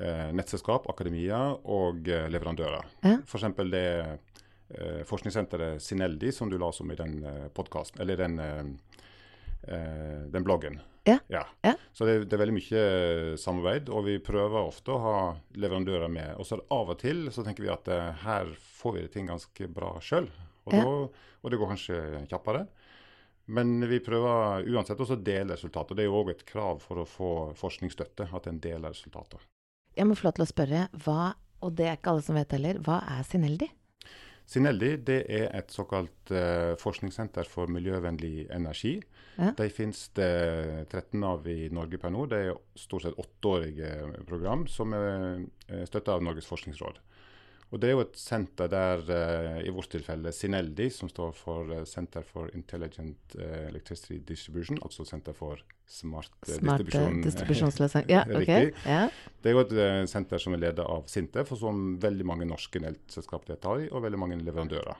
eh, 0.00 0.32
nettselskap, 0.36 0.88
akademia 0.92 1.40
og 1.64 2.08
eh, 2.08 2.26
leverandører. 2.32 2.90
Ja. 3.06 3.18
F.eks. 3.24 3.46
det 3.72 3.86
eh, 4.06 5.02
forskningssenteret 5.08 5.82
Sineldi 5.82 6.32
som 6.32 6.50
du 6.50 6.58
la 6.58 6.70
oss 6.70 6.82
om 6.84 6.92
i 6.92 6.98
den 6.98 7.22
eh, 7.24 7.46
podkasten, 7.54 8.02
eller 8.02 8.20
den 8.20 8.38
eh, 8.42 8.62
eh, 9.68 10.20
den 10.32 10.46
bloggen. 10.46 10.80
Ja. 11.06 11.18
ja. 11.30 11.44
ja. 11.62 11.74
Så 11.92 12.06
det, 12.06 12.18
det, 12.24 12.34
er 12.34 12.42
veldig 12.42 12.56
mye 12.56 13.36
samarbeid, 13.38 13.90
og 13.94 14.08
vi 14.08 14.18
prøver 14.18 14.58
ofte 14.58 14.90
å 14.90 15.02
ha 15.04 15.18
leverandører 15.54 16.10
med. 16.10 16.34
Og 16.40 16.48
så 16.48 16.58
av 16.74 16.90
og 16.90 16.98
til 17.02 17.28
så 17.34 17.46
tenker 17.46 17.62
vi 17.62 17.70
at 17.70 17.90
her 18.24 18.50
får 18.80 18.96
vi 18.96 19.04
det 19.04 19.12
ting 19.14 19.30
ganske 19.30 19.70
bra 19.70 19.94
sjøl, 20.02 20.26
og, 20.66 20.76
ja. 20.76 20.84
og, 21.42 21.50
det 21.52 21.60
går 21.60 21.72
kanskje 21.74 22.00
kjappere. 22.30 22.66
Men 23.46 23.78
vi 23.86 24.00
prøver 24.02 24.66
uansett 24.74 25.00
også 25.00 25.14
å 25.14 25.22
dele 25.22 25.54
resultater. 25.54 25.94
Det 25.94 26.02
er 26.02 26.10
jo 26.10 26.20
òg 26.20 26.32
et 26.32 26.46
krav 26.48 26.80
for 26.82 27.02
å 27.02 27.06
få 27.06 27.32
forskningsstøtte, 27.58 28.26
at 28.34 28.48
en 28.50 28.58
deler 28.62 28.90
resultater. 28.90 29.44
Jeg 29.96 30.08
må 30.08 30.16
få 30.18 30.26
lov 30.26 30.36
til 30.36 30.44
å 30.44 30.50
spørre, 30.50 30.86
hva, 31.04 31.32
og 31.62 31.76
det 31.78 31.86
er 31.88 31.98
ikke 32.00 32.12
alle 32.12 32.26
som 32.26 32.38
vet 32.38 32.56
heller, 32.56 32.80
hva 32.84 32.98
er 33.14 33.22
Sineldi? 33.28 33.70
Sineldi 34.46 34.92
det 35.02 35.20
er 35.26 35.48
et 35.58 35.72
såkalt 35.74 36.30
uh, 36.30 36.74
forskningssenter 36.78 37.48
for 37.50 37.70
miljøvennlig 37.72 38.46
energi. 38.54 38.98
Ja. 39.36 39.50
De 39.58 39.66
finnes 39.74 40.04
det 40.16 40.86
13 40.90 41.24
av 41.26 41.46
i 41.50 41.66
Norge 41.74 41.98
per 42.00 42.12
nå. 42.14 42.28
Det 42.30 42.38
er 42.44 42.60
stort 42.78 43.04
sett 43.04 43.18
åtteårige 43.20 44.22
program 44.28 44.64
som 44.70 44.94
er 44.96 45.42
eh, 45.68 45.82
støtta 45.84 46.14
av 46.14 46.24
Norges 46.24 46.48
forskningsråd. 46.48 47.02
Og 47.76 47.80
Det 47.82 47.90
er 47.90 47.92
jo 47.92 48.04
et 48.06 48.14
senter 48.16 48.70
der, 48.72 49.02
uh, 49.04 49.58
i 49.60 49.72
vårt 49.74 49.90
tilfelle 49.92 50.32
Sineldi, 50.32 50.86
som 50.88 51.10
står 51.12 51.34
for 51.36 51.72
Center 51.84 52.24
for 52.24 52.48
Intelligent 52.56 53.36
uh, 53.36 53.66
Electricity 53.66 54.16
Distribution, 54.24 54.80
altså 54.80 55.04
Senter 55.04 55.36
for 55.36 55.60
smart, 55.84 56.32
smart 56.48 56.86
distribusjon. 56.86 57.20
distribusjonsløsning. 57.26 58.08
Ja, 58.16 58.22
okay. 58.24 58.72
ja. 58.86 59.02
Det 59.42 59.52
er 59.52 59.58
jo 59.58 59.66
et 59.66 60.08
senter 60.08 60.40
som 60.40 60.56
er 60.56 60.64
ledet 60.64 60.86
av 60.88 61.04
Sintef, 61.10 61.52
og 61.52 61.60
som 61.60 61.84
veldig 62.00 62.26
mange 62.26 62.48
norske 62.48 62.80
nettselskap 62.80 63.44
deltar 63.50 63.84
i, 63.84 63.90
og 63.92 64.06
veldig 64.08 64.22
mange 64.24 64.40
leverandører. 64.40 64.96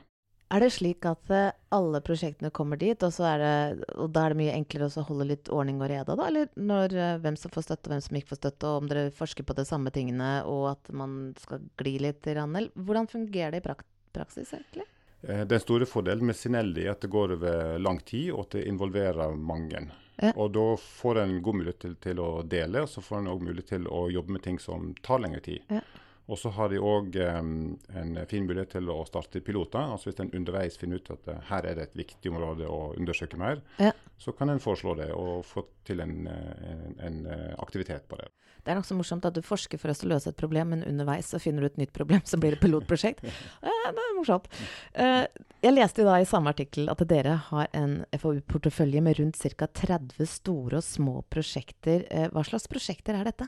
Er 0.55 0.63
det 0.63 0.69
slik 0.77 1.07
at 1.09 1.31
uh, 1.35 1.51
alle 1.75 1.99
prosjektene 2.07 2.53
kommer 2.55 2.79
dit, 2.79 3.03
og, 3.03 3.15
det, 3.19 3.87
og, 3.97 4.11
da 4.15 4.27
er 4.27 4.35
det 4.35 4.39
mye 4.39 4.55
enklere 4.55 4.87
å 4.87 5.07
holde 5.09 5.27
litt 5.33 5.51
ordning 5.51 5.81
og 5.83 5.91
reda, 5.91 6.15
da? 6.15 6.29
Eller 6.31 6.53
når, 6.55 6.95
uh, 6.95 7.17
hvem 7.25 7.39
som 7.41 7.51
får 7.55 7.67
støtte, 7.67 7.89
og 7.89 7.97
hvem 7.97 8.05
som 8.05 8.19
ikke 8.21 8.31
får 8.31 8.43
støtte, 8.43 8.71
og 8.71 8.85
om 8.85 8.91
dere 8.91 9.11
forsker 9.15 9.47
på 9.47 9.57
de 9.59 9.67
samme 9.67 9.91
tingene, 9.95 10.31
og 10.47 10.69
at 10.77 10.93
man 10.95 11.35
skal 11.43 11.67
gli 11.83 11.97
litt? 12.07 12.23
Ranel. 12.27 12.71
Hvordan 12.79 13.11
fungerer 13.11 13.57
det 13.57 13.65
i 13.65 13.67
prak 13.67 13.83
praksis, 14.15 14.55
egentlig? 14.55 14.87
Eh, 15.27 15.43
den 15.51 15.61
store 15.61 15.87
fordelen 15.87 16.27
med 16.27 16.37
Sinelli 16.39 16.87
er 16.87 16.95
at 16.95 17.03
det 17.03 17.11
går 17.13 17.37
over 17.37 17.79
lang 17.83 17.99
tid, 18.07 18.31
og 18.33 18.47
at 18.47 18.59
det 18.59 18.67
involverer 18.71 19.35
mange. 19.35 19.83
Ja. 20.23 20.33
Og 20.33 20.55
da 20.55 20.67
får 20.81 21.25
en 21.25 21.37
god 21.43 21.59
mulighet 21.61 21.83
til, 21.83 21.97
til, 22.01 22.23
å 22.23 22.43
dele, 22.47 22.87
og 22.87 22.89
så 22.89 23.03
får 23.05 23.21
en 23.21 23.33
òg 23.35 23.43
mulighet 23.45 23.75
til 23.75 23.89
å 23.91 24.07
jobbe 24.15 24.37
med 24.39 24.47
ting 24.47 24.61
som 24.63 24.93
tar 25.05 25.21
lengre 25.25 25.43
tid. 25.45 25.67
Ja. 25.73 25.83
Og 26.27 26.39
så 26.39 26.51
har 26.57 26.73
de 26.73 26.81
òg 26.83 27.17
en 27.23 28.17
fin 28.27 28.47
mulighet 28.47 28.73
til 28.77 28.91
å 28.91 28.99
starte 29.07 29.43
piloter. 29.45 29.93
altså 29.95 30.11
Hvis 30.11 30.23
en 30.25 30.33
underveis 30.35 30.79
finner 30.79 30.99
ut 30.99 31.11
at 31.15 31.29
uh, 31.31 31.39
her 31.53 31.69
er 31.71 31.79
det 31.79 31.85
et 31.87 32.01
viktig 32.03 32.33
område 32.33 32.67
å 32.67 32.95
undersøke 32.97 33.39
mer, 33.39 33.63
ja. 33.79 33.93
så 34.19 34.35
kan 34.35 34.51
en 34.51 34.63
foreslå 34.63 34.97
det 34.99 35.13
og 35.15 35.45
få 35.47 35.63
til 35.87 36.03
en, 36.03 36.27
eh, 36.27 36.65
en, 36.73 36.97
en 37.07 37.19
uh, 37.31 37.53
aktivitet 37.63 38.09
på 38.11 38.19
det. 38.19 38.27
Det 38.67 38.73
er 38.73 38.81
nokså 38.81 38.97
morsomt 38.99 39.27
at 39.29 39.37
du 39.37 39.45
forsker 39.47 39.79
for 39.79 39.93
oss 39.93 40.03
å 40.03 40.09
løse 40.11 40.33
et 40.33 40.39
problem, 40.39 40.73
men 40.75 40.83
underveis 40.89 41.29
så 41.31 41.39
finner 41.39 41.63
du 41.63 41.69
et 41.69 41.79
nytt 41.79 41.93
problem, 41.95 42.25
så 42.27 42.41
blir 42.43 42.57
det 42.57 42.63
pilotprosjekt. 42.65 43.23
det 43.63 44.03
er 44.03 44.17
morsomt. 44.17 44.49
Jeg 44.97 45.75
leste 45.77 46.07
da 46.09 46.17
i 46.19 46.27
samme 46.27 46.51
artikkel 46.51 46.91
at 46.91 47.05
dere 47.07 47.37
har 47.53 47.71
en 47.79 48.01
FoU-portefølje 48.19 49.05
med 49.07 49.21
rundt 49.21 49.39
ca. 49.55 49.71
30 49.71 50.27
store 50.33 50.81
og 50.81 50.89
små 50.89 51.21
prosjekter. 51.31 52.03
hva 52.35 52.43
slags 52.49 52.67
prosjekter 52.73 53.21
er 53.21 53.31
dette? 53.31 53.47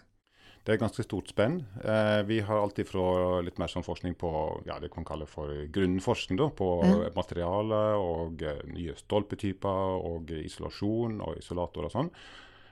Det 0.65 0.75
er 0.75 0.81
ganske 0.81 1.05
stort 1.05 1.31
spenn. 1.31 1.63
Eh, 1.81 2.23
vi 2.29 2.41
har 2.45 2.61
alltid 2.61 2.89
fra 2.89 3.41
litt 3.45 3.59
mer 3.61 3.71
sånn 3.73 3.87
forskning 3.87 4.19
på 4.21 4.31
ja, 4.69 4.77
det 4.83 4.91
kan 4.93 5.07
kalle 5.09 5.27
for 5.29 5.53
grunnforskning, 5.73 6.39
da, 6.41 6.51
på 6.53 6.69
ja. 6.85 6.99
materiale 7.17 7.79
og 8.03 8.45
uh, 8.45 8.61
nye 8.75 8.97
stolpetyper 8.99 10.05
og 10.11 10.33
isolasjon 10.37 11.23
og 11.25 11.41
isolator 11.41 11.89
og 11.89 11.95
sånn. 11.95 12.13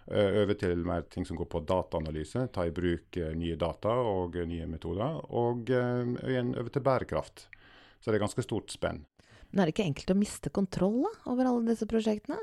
Uh, 0.07 0.43
over 0.43 0.59
til 0.61 0.85
mer 0.87 1.07
ting 1.11 1.25
som 1.27 1.39
går 1.41 1.49
på 1.51 1.65
dataanalyse, 1.67 2.45
ta 2.53 2.67
i 2.69 2.75
bruk 2.75 3.17
uh, 3.23 3.33
nye 3.39 3.57
data 3.59 3.97
og 4.13 4.37
nye 4.51 4.69
metoder. 4.71 5.23
Og 5.41 5.73
igjen 5.73 6.53
over 6.53 6.73
til 6.75 6.85
bærekraft. 6.85 7.47
Så 8.01 8.11
det 8.13 8.21
er 8.21 8.27
ganske 8.27 8.45
stort 8.45 8.75
spenn. 8.75 9.07
Men 9.51 9.63
er 9.63 9.71
det 9.71 9.77
ikke 9.77 9.89
enkelt 9.89 10.13
å 10.13 10.19
miste 10.19 10.53
kontroll 10.53 11.01
da, 11.07 11.15
over 11.33 11.49
alle 11.49 11.73
disse 11.73 11.89
prosjektene? 11.89 12.39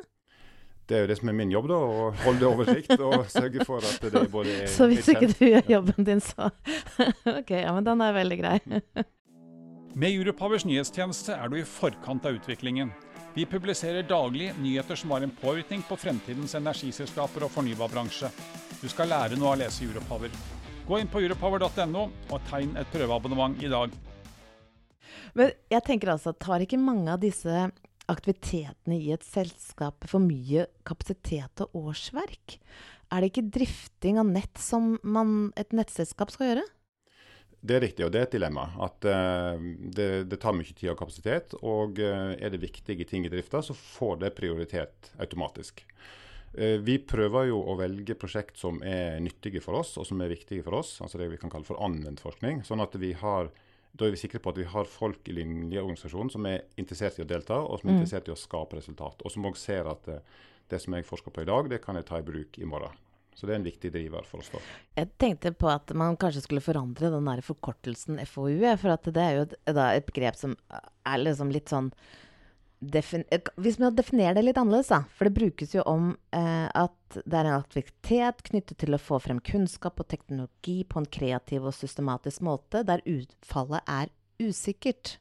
Det 0.89 0.97
er 0.97 1.05
jo 1.05 1.09
det 1.13 1.15
som 1.19 1.29
er 1.31 1.35
min 1.37 1.51
jobb, 1.53 1.69
da, 1.71 1.77
å 1.79 2.07
holde 2.25 2.49
oversikt 2.49 2.93
og 2.97 3.25
sørge 3.31 3.63
for 3.67 3.85
at 3.87 4.03
det 4.03 4.25
både 4.33 4.55
er 4.65 4.71
Så 4.71 4.89
hvis 4.91 5.07
ikke 5.13 5.29
du 5.31 5.45
gjør 5.47 5.71
jobben 5.77 6.07
din, 6.09 6.21
så 6.23 6.49
OK, 7.37 7.53
ja, 7.55 7.71
men 7.71 7.87
den 7.87 8.03
er 8.03 8.17
veldig 8.17 8.39
grei. 8.41 8.57
Med 10.03 10.09
Europowers 10.09 10.65
nyhetstjeneste 10.65 11.35
er 11.37 11.51
du 11.53 11.59
i 11.59 11.67
forkant 11.67 12.25
av 12.25 12.39
utviklingen. 12.39 12.91
Vi 13.33 13.45
publiserer 13.49 14.05
daglig 14.05 14.51
nyheter 14.61 14.97
som 14.97 15.13
har 15.13 15.23
en 15.25 15.33
påvirkning 15.41 15.81
på 15.87 15.97
fremtidens 15.97 16.53
energiselskaper 16.57 17.47
og 17.47 17.53
fornybarbransje. 17.53 18.29
Du 18.81 18.87
skal 18.91 19.09
lære 19.09 19.37
noe 19.39 19.53
av 19.53 19.55
å 19.55 19.61
lese 19.63 19.85
Europower. 19.87 20.33
Gå 20.85 20.99
inn 20.99 21.09
på 21.09 21.21
europower.no 21.23 22.03
og 22.09 22.49
tegn 22.49 22.75
et 22.77 22.89
prøveabonnement 22.93 23.61
i 23.63 23.71
dag. 23.71 23.93
Men 25.33 25.53
jeg 25.71 25.85
tenker 25.87 26.13
altså, 26.13 26.33
tar 26.33 26.61
ikke 26.65 26.81
mange 26.81 27.09
av 27.13 27.21
disse 27.21 27.69
aktivitetene 28.13 28.97
i 28.99 29.11
et 29.15 29.25
selskap 29.25 30.05
for 30.09 30.23
mye 30.23 30.67
kapasitet 30.87 31.65
og 31.65 31.89
årsverk? 31.89 32.57
Er 33.13 33.21
det 33.21 33.33
ikke 33.33 33.49
drifting 33.59 34.21
av 34.21 34.29
nett 34.29 34.61
som 34.61 34.95
man, 35.03 35.51
et 35.59 35.75
nettselskap 35.75 36.33
skal 36.33 36.51
gjøre? 36.51 36.65
Det 37.63 37.77
er 37.77 37.83
riktig, 37.85 38.03
og 38.03 38.11
det 38.11 38.19
er 38.19 38.25
et 38.27 38.35
dilemma. 38.35 38.65
At 38.83 39.05
uh, 39.07 39.55
det, 39.95 40.07
det, 40.27 40.39
tar 40.41 40.55
mye 40.55 40.75
tid 40.75 40.91
og 40.91 40.99
kapasitet. 40.99 41.55
Og 41.63 42.01
uh, 42.03 42.33
er 42.35 42.51
det 42.51 42.59
viktige 42.63 43.07
ting 43.07 43.23
i 43.23 43.31
drifta, 43.31 43.61
så 43.63 43.75
får 43.77 44.19
det 44.25 44.33
prioritet 44.35 45.13
automatisk. 45.23 45.85
Uh, 46.57 46.81
vi 46.83 46.97
prøver 46.99 47.47
jo 47.53 47.61
å 47.63 47.77
velge 47.79 48.17
prosjekt 48.19 48.59
som 48.59 48.81
er 48.83 49.21
nyttige 49.23 49.63
for 49.63 49.79
oss, 49.79 49.95
og 50.01 50.09
som 50.09 50.19
er 50.19 50.33
viktige 50.33 50.65
for 50.65 50.81
oss. 50.81 50.97
Altså 51.05 51.21
det 51.21 51.29
vi 51.31 51.39
kan 51.39 51.53
kalle 51.53 51.67
for 51.67 51.79
anvendt 51.85 52.23
forskning. 52.25 52.65
Sånn 52.67 52.83
at 52.83 52.99
vi 52.99 53.13
har 53.21 53.53
da 53.93 54.07
er 54.07 54.15
vi 54.15 54.21
sikre 54.23 54.41
på 54.41 54.49
at 54.53 54.57
vi 54.57 54.65
har 54.69 54.89
folk 54.89 55.29
i 55.29 55.35
linjeorganisasjonen 55.37 56.31
som 56.33 56.47
er 56.49 56.63
interessert 56.81 57.19
i 57.19 57.23
å 57.25 57.29
delta, 57.29 57.59
og 57.61 57.79
som 57.79 57.89
er 57.89 57.93
mm. 57.93 57.99
interessert 57.99 58.29
i 58.29 58.33
å 58.33 58.39
skape 58.39 58.79
resultat. 58.79 59.21
Og 59.21 59.33
som 59.33 59.45
òg 59.45 59.59
ser 59.59 59.89
at 59.89 60.09
det, 60.09 60.17
eh, 60.23 60.41
det, 60.71 60.79
som 60.81 60.95
jeg 60.95 61.05
forsker 61.05 61.33
på 61.35 61.43
i 61.43 61.45
dag, 61.45 61.67
det 61.69 61.81
kan 61.83 61.99
jeg 61.99 62.07
ta 62.07 62.17
i 62.17 62.25
bruk 62.25 62.57
i 62.57 62.65
morgen. 62.65 62.95
Så 63.37 63.45
det 63.45 63.53
er 63.53 63.59
en 63.59 63.67
viktig 63.67 63.91
driver 63.93 64.25
for 64.25 64.41
oss. 64.41 64.49
da. 64.53 64.61
Jeg 64.97 65.09
tenkte 65.21 65.51
på 65.53 65.67
at 65.69 65.91
man 65.97 66.17
kanskje 66.17 66.45
skulle 66.45 66.63
forandre 66.63 67.11
den 67.13 67.27
der 67.29 67.41
forkortelsen 67.45 68.21
FoU, 68.29 68.63
for 68.81 68.93
at 68.95 69.09
det 69.13 69.21
er 69.21 69.37
jo 69.37 69.45
et, 69.45 69.55
et 69.67 70.07
begrep 70.07 70.39
som 70.39 70.55
er 70.71 71.21
liksom 71.21 71.51
litt 71.53 71.69
sånn 71.69 71.91
hvis 72.91 73.79
vi 73.79 73.89
definerer 73.95 74.37
det 74.37 74.45
litt 74.47 74.59
annerledes, 74.59 74.91
da. 74.91 75.03
For 75.15 75.29
det 75.29 75.37
brukes 75.37 75.73
jo 75.75 75.85
om 75.89 76.13
eh, 76.35 76.67
at 76.67 77.17
det 77.23 77.39
er 77.39 77.49
en 77.49 77.59
aktivitet 77.59 78.43
knyttet 78.49 78.79
til 78.81 78.95
å 78.95 79.01
få 79.01 79.19
frem 79.23 79.41
kunnskap 79.43 80.01
og 80.01 80.09
teknologi 80.11 80.81
på 80.89 81.01
en 81.01 81.09
kreativ 81.09 81.67
og 81.69 81.75
systematisk 81.77 82.43
måte, 82.45 82.83
der 82.87 83.05
utfallet 83.05 83.85
er 83.89 84.11
usikkert. 84.41 85.17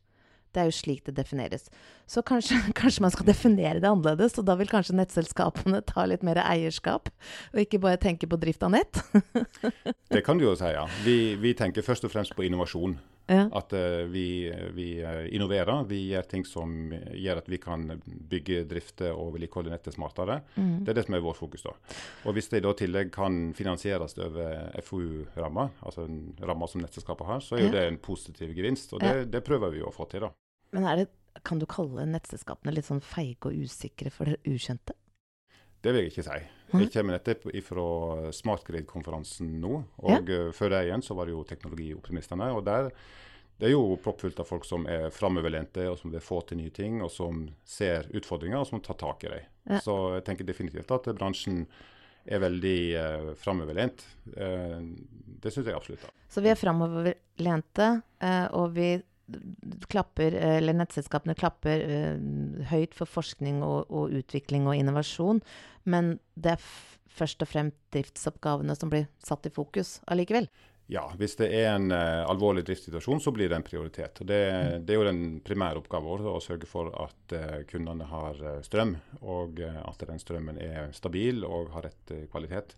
Det 0.52 0.60
er 0.60 0.68
jo 0.68 0.74
slik 0.76 1.06
det 1.06 1.14
defineres. 1.16 1.70
Så 2.08 2.20
kanskje, 2.28 2.58
kanskje, 2.80 3.04
man 3.04 3.14
skal 3.14 3.28
definere 3.28 3.80
det 3.80 3.88
annerledes, 3.88 4.36
og 4.40 4.48
da 4.48 4.56
vil 4.60 4.70
kanskje 4.70 4.96
nettselskapene 4.98 5.80
ta 5.88 6.04
litt 6.08 6.24
mer 6.26 6.42
eierskap, 6.44 7.08
og 7.52 7.62
ikke 7.64 7.80
bare 7.82 8.00
tenke 8.00 8.28
på 8.28 8.40
drift 8.40 8.64
av 8.66 8.74
nett? 8.76 9.00
det 10.14 10.24
kan 10.26 10.40
du 10.40 10.46
jo 10.48 10.56
si, 10.58 10.72
ja. 10.74 10.84
Vi, 11.06 11.34
vi 11.40 11.56
tenker 11.58 11.84
først 11.86 12.04
og 12.08 12.12
fremst 12.12 12.36
på 12.36 12.44
innovasjon. 12.48 12.98
Ja. 13.32 13.46
At 13.58 13.72
uh, 13.76 14.02
vi, 14.12 14.26
vi, 14.76 14.88
innoverer. 15.32 15.84
Vi 15.88 16.02
gjør 16.10 16.28
ting 16.28 16.44
som 16.48 16.92
gjør 16.92 17.40
at 17.42 17.48
vi 17.50 17.58
kan 17.62 17.86
bygge, 18.04 18.62
drifte 18.68 19.12
og 19.14 19.32
vedlikeholde 19.36 19.72
nettet 19.72 19.96
smartere. 19.96 20.40
Mm. 20.56 20.82
Det 20.84 20.92
er 20.92 21.00
det 21.00 21.06
som 21.08 21.16
er 21.16 21.24
vårt 21.24 21.40
fokus. 21.40 21.64
da. 21.66 21.74
Og 22.28 22.36
Hvis 22.36 22.52
det 22.52 22.62
i 22.62 22.74
tillegg 22.82 23.12
kan 23.14 23.40
finansieres 23.56 24.18
over 24.18 24.70
FoU-ramma, 24.84 25.68
altså 25.82 26.06
en 26.06 26.22
ramme 26.40 26.68
som 26.68 26.84
nettselskapet 26.84 27.28
har, 27.28 27.42
så 27.44 27.56
er 27.56 27.66
jo 27.66 27.72
ja. 27.72 27.74
det 27.78 27.86
en 27.88 28.00
positiv 28.02 28.54
gevinst. 28.56 28.92
Og 28.92 29.04
det, 29.04 29.16
ja. 29.16 29.28
det 29.36 29.44
prøver 29.46 29.74
vi 29.74 29.84
å 29.84 29.92
få 29.94 30.08
til. 30.12 30.26
da. 30.26 30.32
Men 30.72 30.88
er 30.88 31.02
det, 31.02 31.10
kan 31.46 31.60
du 31.60 31.66
kalle 31.68 32.04
nettselskapene 32.08 32.74
litt 32.76 32.88
sånn 32.88 33.02
feige 33.04 33.50
og 33.50 33.64
usikre 33.64 34.12
for 34.12 34.28
det 34.28 34.40
ukjente? 34.48 34.96
Det 35.82 35.90
vil 35.90 36.04
jeg 36.04 36.12
ikke 36.12 36.26
si. 36.28 36.42
Jeg 36.80 36.92
kommer 36.94 37.18
nettopp 37.18 37.48
fra 37.66 37.88
SmartGrid-konferansen 38.32 39.50
nå. 39.62 39.82
Og 40.04 40.30
ja. 40.30 40.38
Eh, 40.38 40.52
før 40.56 40.72
det 40.74 40.86
igjen 40.86 41.04
så 41.04 41.16
var 41.18 41.28
det 41.28 41.36
jo 41.36 41.44
Teknologioptimistene. 41.48 42.52
og 42.52 42.64
der 42.68 42.90
det 43.62 43.68
er 43.68 43.76
jo 43.76 43.96
proppfullt 44.02 44.40
av 44.42 44.48
folk 44.48 44.64
som 44.66 44.88
er 44.90 45.04
framoverlente, 45.14 45.84
og 45.86 45.94
som 46.00 46.10
vil 46.10 46.24
få 46.24 46.40
til 46.48 46.58
nye 46.58 46.72
ting, 46.74 46.96
og 47.04 47.12
som 47.14 47.44
ser 47.62 48.08
utfordringer, 48.10 48.58
og 48.58 48.66
som 48.66 48.80
tar 48.82 48.96
tak 48.98 49.22
i 49.22 49.30
dem. 49.30 49.44
Ja. 49.70 49.78
Så 49.84 49.94
jeg 50.16 50.24
tenker 50.26 50.48
definitivt 50.48 50.90
at 50.90 51.06
bransjen 51.14 51.60
er 52.26 52.42
veldig 52.42 52.80
uh, 52.96 53.28
framoverlent. 53.38 54.02
Uh, 54.34 54.82
det 55.44 55.54
syns 55.54 55.70
jeg 55.70 55.78
absolutt. 55.78 56.02
Da. 56.02 56.10
Så 56.34 56.42
vi 56.42 56.50
er 56.50 56.58
framoverlente, 56.58 57.88
uh, 58.24 58.48
og 58.58 58.74
vi 58.74 58.90
klapper, 59.92 60.34
eller 60.58 60.76
nettselskapene 60.76 61.36
klapper 61.38 61.86
uh, 61.86 62.66
høyt 62.72 62.98
for 62.98 63.06
forskning 63.06 63.62
og, 63.62 63.86
og, 63.94 64.10
utvikling 64.22 64.66
og 64.66 64.78
innovasjon, 64.78 65.42
men 65.84 66.16
det 66.34 66.56
er 66.56 66.66
først 67.12 67.44
og 67.44 67.50
fremst 67.50 67.78
driftsoppgavene 67.92 68.76
som 68.78 68.92
blir 68.92 69.08
satt 69.24 69.48
i 69.48 69.52
fokus 69.52 69.98
allikevel? 70.10 70.48
Ja, 70.92 71.06
hvis 71.16 71.36
det 71.38 71.48
er 71.56 71.70
en 71.76 71.92
uh, 71.94 72.24
alvorlig 72.28 72.64
driftssituasjon, 72.68 73.20
så 73.22 73.32
blir 73.32 73.48
det 73.48 73.56
en 73.56 73.64
prioritet. 73.64 74.18
Og 74.20 74.28
det, 74.28 74.40
mm. 74.52 74.82
det 74.84 74.92
er 74.92 74.98
jo 74.98 75.06
den 75.06 75.22
primære 75.44 75.80
oppgaven 75.80 76.08
vår 76.10 76.26
å 76.34 76.42
sørge 76.42 76.68
for 76.68 76.90
at 77.04 77.36
uh, 77.36 77.60
kundene 77.70 78.08
har 78.10 78.40
strøm, 78.66 78.96
og 79.22 79.62
at 79.62 80.04
den 80.08 80.20
strømmen 80.20 80.58
er 80.60 80.90
stabil 80.96 81.46
og 81.48 81.72
har 81.76 81.88
rett 81.88 82.14
kvalitet. 82.32 82.76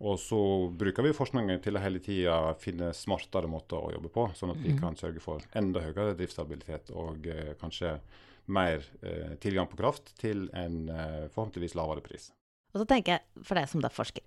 Og 0.00 0.16
så 0.20 0.40
bruker 0.72 1.04
vi 1.04 1.12
forskningen 1.12 1.60
til 1.60 1.76
å 1.76 1.82
hele 1.82 2.00
tida 2.00 2.36
finne 2.60 2.94
smartere 2.96 3.50
måter 3.50 3.76
å 3.76 3.90
jobbe 3.92 4.08
på, 4.12 4.30
sånn 4.36 4.54
at 4.54 4.62
vi 4.62 4.72
mhm. 4.72 4.80
kan 4.80 4.96
sørge 4.96 5.20
for 5.20 5.44
enda 5.56 5.82
høyere 5.84 6.16
driftsstabilitet 6.16 6.92
og 6.96 7.28
eh, 7.28 7.52
kanskje 7.60 7.98
mer 8.50 8.84
eh, 9.02 9.34
tilgang 9.42 9.68
på 9.70 9.78
kraft 9.80 10.12
til 10.20 10.48
en 10.56 10.88
eh, 10.90 11.24
forhåpentligvis 11.30 11.76
lavere 11.78 12.04
pris. 12.04 12.30
Og 12.70 12.82
så 12.82 12.86
tenker 12.86 13.16
jeg, 13.16 13.44
for 13.46 13.58
deg 13.58 13.66
som 13.70 13.82
da 13.82 13.90
forsker, 13.90 14.22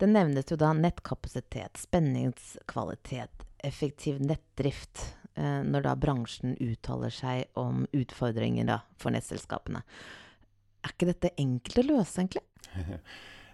det 0.00 0.08
nevnes 0.10 0.50
jo 0.50 0.58
da 0.58 0.72
nettkapasitet, 0.74 1.78
spenningskvalitet, 1.84 3.46
effektiv 3.66 4.18
nettdrift, 4.22 5.04
eh, 5.34 5.62
når 5.66 5.86
da 5.86 5.94
bransjen 5.98 6.56
uttaler 6.58 7.14
seg 7.14 7.46
om 7.58 7.86
utfordringer 7.94 8.66
da, 8.68 8.80
for 8.98 9.14
nettselskapene. 9.14 9.84
Er 10.82 10.94
ikke 10.94 11.10
dette 11.12 11.34
enkelt 11.42 11.82
å 11.82 11.88
løse, 11.94 12.20
egentlig? 12.22 12.46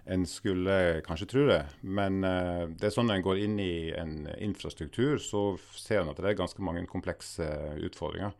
En 0.03 0.25
skulle 0.27 0.99
kanskje 1.05 1.29
tro 1.31 1.45
det, 1.47 1.61
men 1.79 2.25
uh, 2.27 2.67
det 2.67 2.89
er 2.89 2.91
sånn 2.91 3.07
når 3.07 3.21
en 3.21 3.23
går 3.23 3.37
inn 3.45 3.53
i 3.63 3.75
en 3.95 4.25
infrastruktur, 4.35 5.15
så 5.23 5.53
ser 5.79 6.01
en 6.01 6.11
at 6.11 6.19
det 6.19 6.33
er 6.33 6.41
ganske 6.41 6.59
mange 6.65 6.83
komplekse 6.91 7.47
utfordringer. 7.87 8.35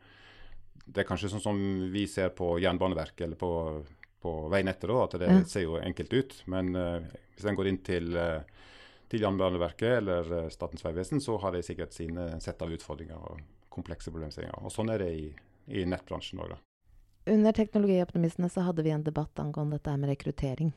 Det 0.84 1.00
er 1.00 1.08
kanskje 1.08 1.30
sånn 1.32 1.42
som 1.42 1.60
vi 1.92 2.04
ser 2.10 2.34
på 2.36 2.54
Jernbaneverket 2.60 3.24
eller 3.26 3.38
på, 3.40 3.50
på 4.20 4.34
veinettet, 4.52 4.88
da, 4.90 4.98
at 5.06 5.16
det 5.20 5.30
ja. 5.30 5.38
ser 5.48 5.64
jo 5.64 5.78
enkelt 5.80 6.12
ut. 6.12 6.36
Men 6.52 6.74
uh, 6.76 7.06
hvis 7.34 7.48
en 7.48 7.56
går 7.58 7.70
inn 7.70 7.80
til, 7.86 8.10
uh, 8.18 8.68
til 9.08 9.24
Jernbaneverket 9.24 9.98
eller 10.02 10.50
Statens 10.52 10.84
vegvesen, 10.84 11.22
så 11.24 11.38
har 11.40 11.56
de 11.56 11.64
sikkert 11.64 11.96
sine 11.96 12.28
sett 12.44 12.60
av 12.62 12.72
utfordringer 12.76 13.16
og 13.30 13.40
komplekse 13.72 14.12
problemstillinger. 14.12 14.60
Og 14.60 14.72
sånn 14.72 14.92
er 14.92 15.02
det 15.02 15.10
i, 15.16 15.26
i 15.72 15.86
nettbransjen 15.88 16.44
òg, 16.44 16.52
da. 16.54 16.60
Under 17.32 17.56
Teknologioptimistene 17.56 18.50
så 18.52 18.66
hadde 18.66 18.84
vi 18.84 18.92
en 18.92 19.06
debatt 19.06 19.40
angående 19.40 19.78
dette 19.78 19.94
med 19.96 20.10
rekruttering. 20.12 20.74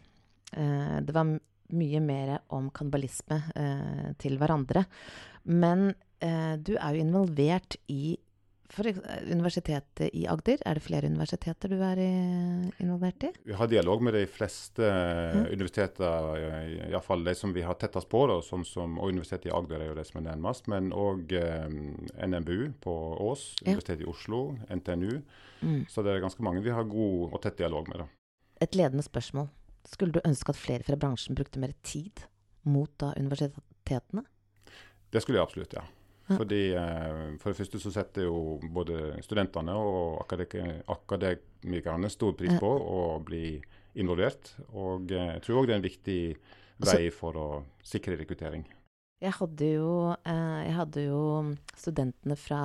Det 0.48 1.12
var 1.12 1.34
mye 1.76 2.00
mer 2.00 2.30
om 2.56 2.70
kannibalisme 2.72 3.42
til 4.16 4.38
hverandre. 4.40 4.86
Men 5.44 5.90
du 6.64 6.72
er 6.78 6.96
jo 6.96 7.04
involvert 7.04 7.76
i 7.92 8.16
for 8.74 8.88
Universitetet 9.32 10.14
i 10.14 10.26
Agder, 10.28 10.60
er 10.66 10.78
det 10.78 10.84
flere 10.84 11.08
universiteter 11.08 11.72
du 11.72 11.78
er 11.84 12.02
involvert 12.82 13.24
i? 13.24 13.32
Vi 13.48 13.56
har 13.58 13.70
dialog 13.72 14.04
med 14.04 14.18
de 14.18 14.26
fleste 14.30 14.84
mm. 14.84 15.46
universiteter, 15.54 16.28
iallfall 16.90 17.24
de 17.26 17.36
som 17.38 17.56
vi 17.56 17.64
har 17.66 17.78
tettest 17.80 18.10
på. 18.12 18.26
Da, 18.30 18.40
som, 18.46 18.66
som, 18.68 18.98
og 19.00 19.14
Universitetet 19.14 19.50
i 19.50 19.56
Agder 19.56 19.84
er 19.84 19.92
jo 19.92 19.98
det 19.98 20.08
som 20.10 20.20
er 20.22 20.28
nærmest. 20.30 20.68
Men 20.72 20.92
òg 20.96 21.32
eh, 21.38 21.68
NMBU 22.28 22.74
på 22.84 22.96
Ås, 23.30 23.50
Universitetet 23.66 24.04
ja. 24.04 24.08
i 24.08 24.12
Oslo, 24.12 24.42
NTNU. 24.68 25.22
Mm. 25.62 25.84
Så 25.90 26.04
det 26.06 26.14
er 26.14 26.24
ganske 26.26 26.44
mange 26.46 26.64
vi 26.66 26.76
har 26.76 26.88
god 26.88 27.34
og 27.34 27.42
tett 27.44 27.60
dialog 27.62 27.88
med. 27.92 28.04
Da. 28.04 28.10
Et 28.68 28.76
ledende 28.76 29.06
spørsmål. 29.06 29.52
Skulle 29.88 30.18
du 30.18 30.26
ønske 30.28 30.52
at 30.52 30.60
flere 30.60 30.84
fra 30.84 31.00
bransjen 31.00 31.38
brukte 31.38 31.62
mer 31.64 31.72
tid 31.88 32.26
mot 32.68 32.92
da 33.00 33.14
universitetene? 33.16 34.26
Det 35.14 35.24
skulle 35.24 35.40
jeg 35.40 35.48
absolutt, 35.48 35.78
ja. 35.78 35.86
Fordi 36.28 36.62
eh, 36.76 37.36
For 37.40 37.52
det 37.52 37.60
første 37.62 37.80
så 37.82 37.92
setter 37.96 38.28
jo 38.28 38.58
både 38.76 39.18
studentene 39.24 39.76
og 39.80 40.26
akademikerne 40.26 42.10
stor 42.12 42.36
pris 42.38 42.58
på 42.60 42.72
å 42.72 43.02
bli 43.24 43.58
involvert. 43.98 44.56
Og 44.74 45.14
eh, 45.14 45.36
jeg 45.38 45.46
tror 45.46 45.62
òg 45.62 45.70
det 45.70 45.76
er 45.76 45.82
en 45.82 45.88
viktig 45.88 46.20
vei 46.88 47.06
for 47.16 47.40
å 47.40 47.48
sikre 47.86 48.20
rekruttering. 48.20 48.66
Jeg 49.18 49.34
hadde, 49.40 49.68
jo, 49.80 49.94
eh, 50.30 50.58
jeg 50.68 50.74
hadde 50.78 51.04
jo, 51.08 51.22
studentene 51.74 52.36
fra, 52.38 52.62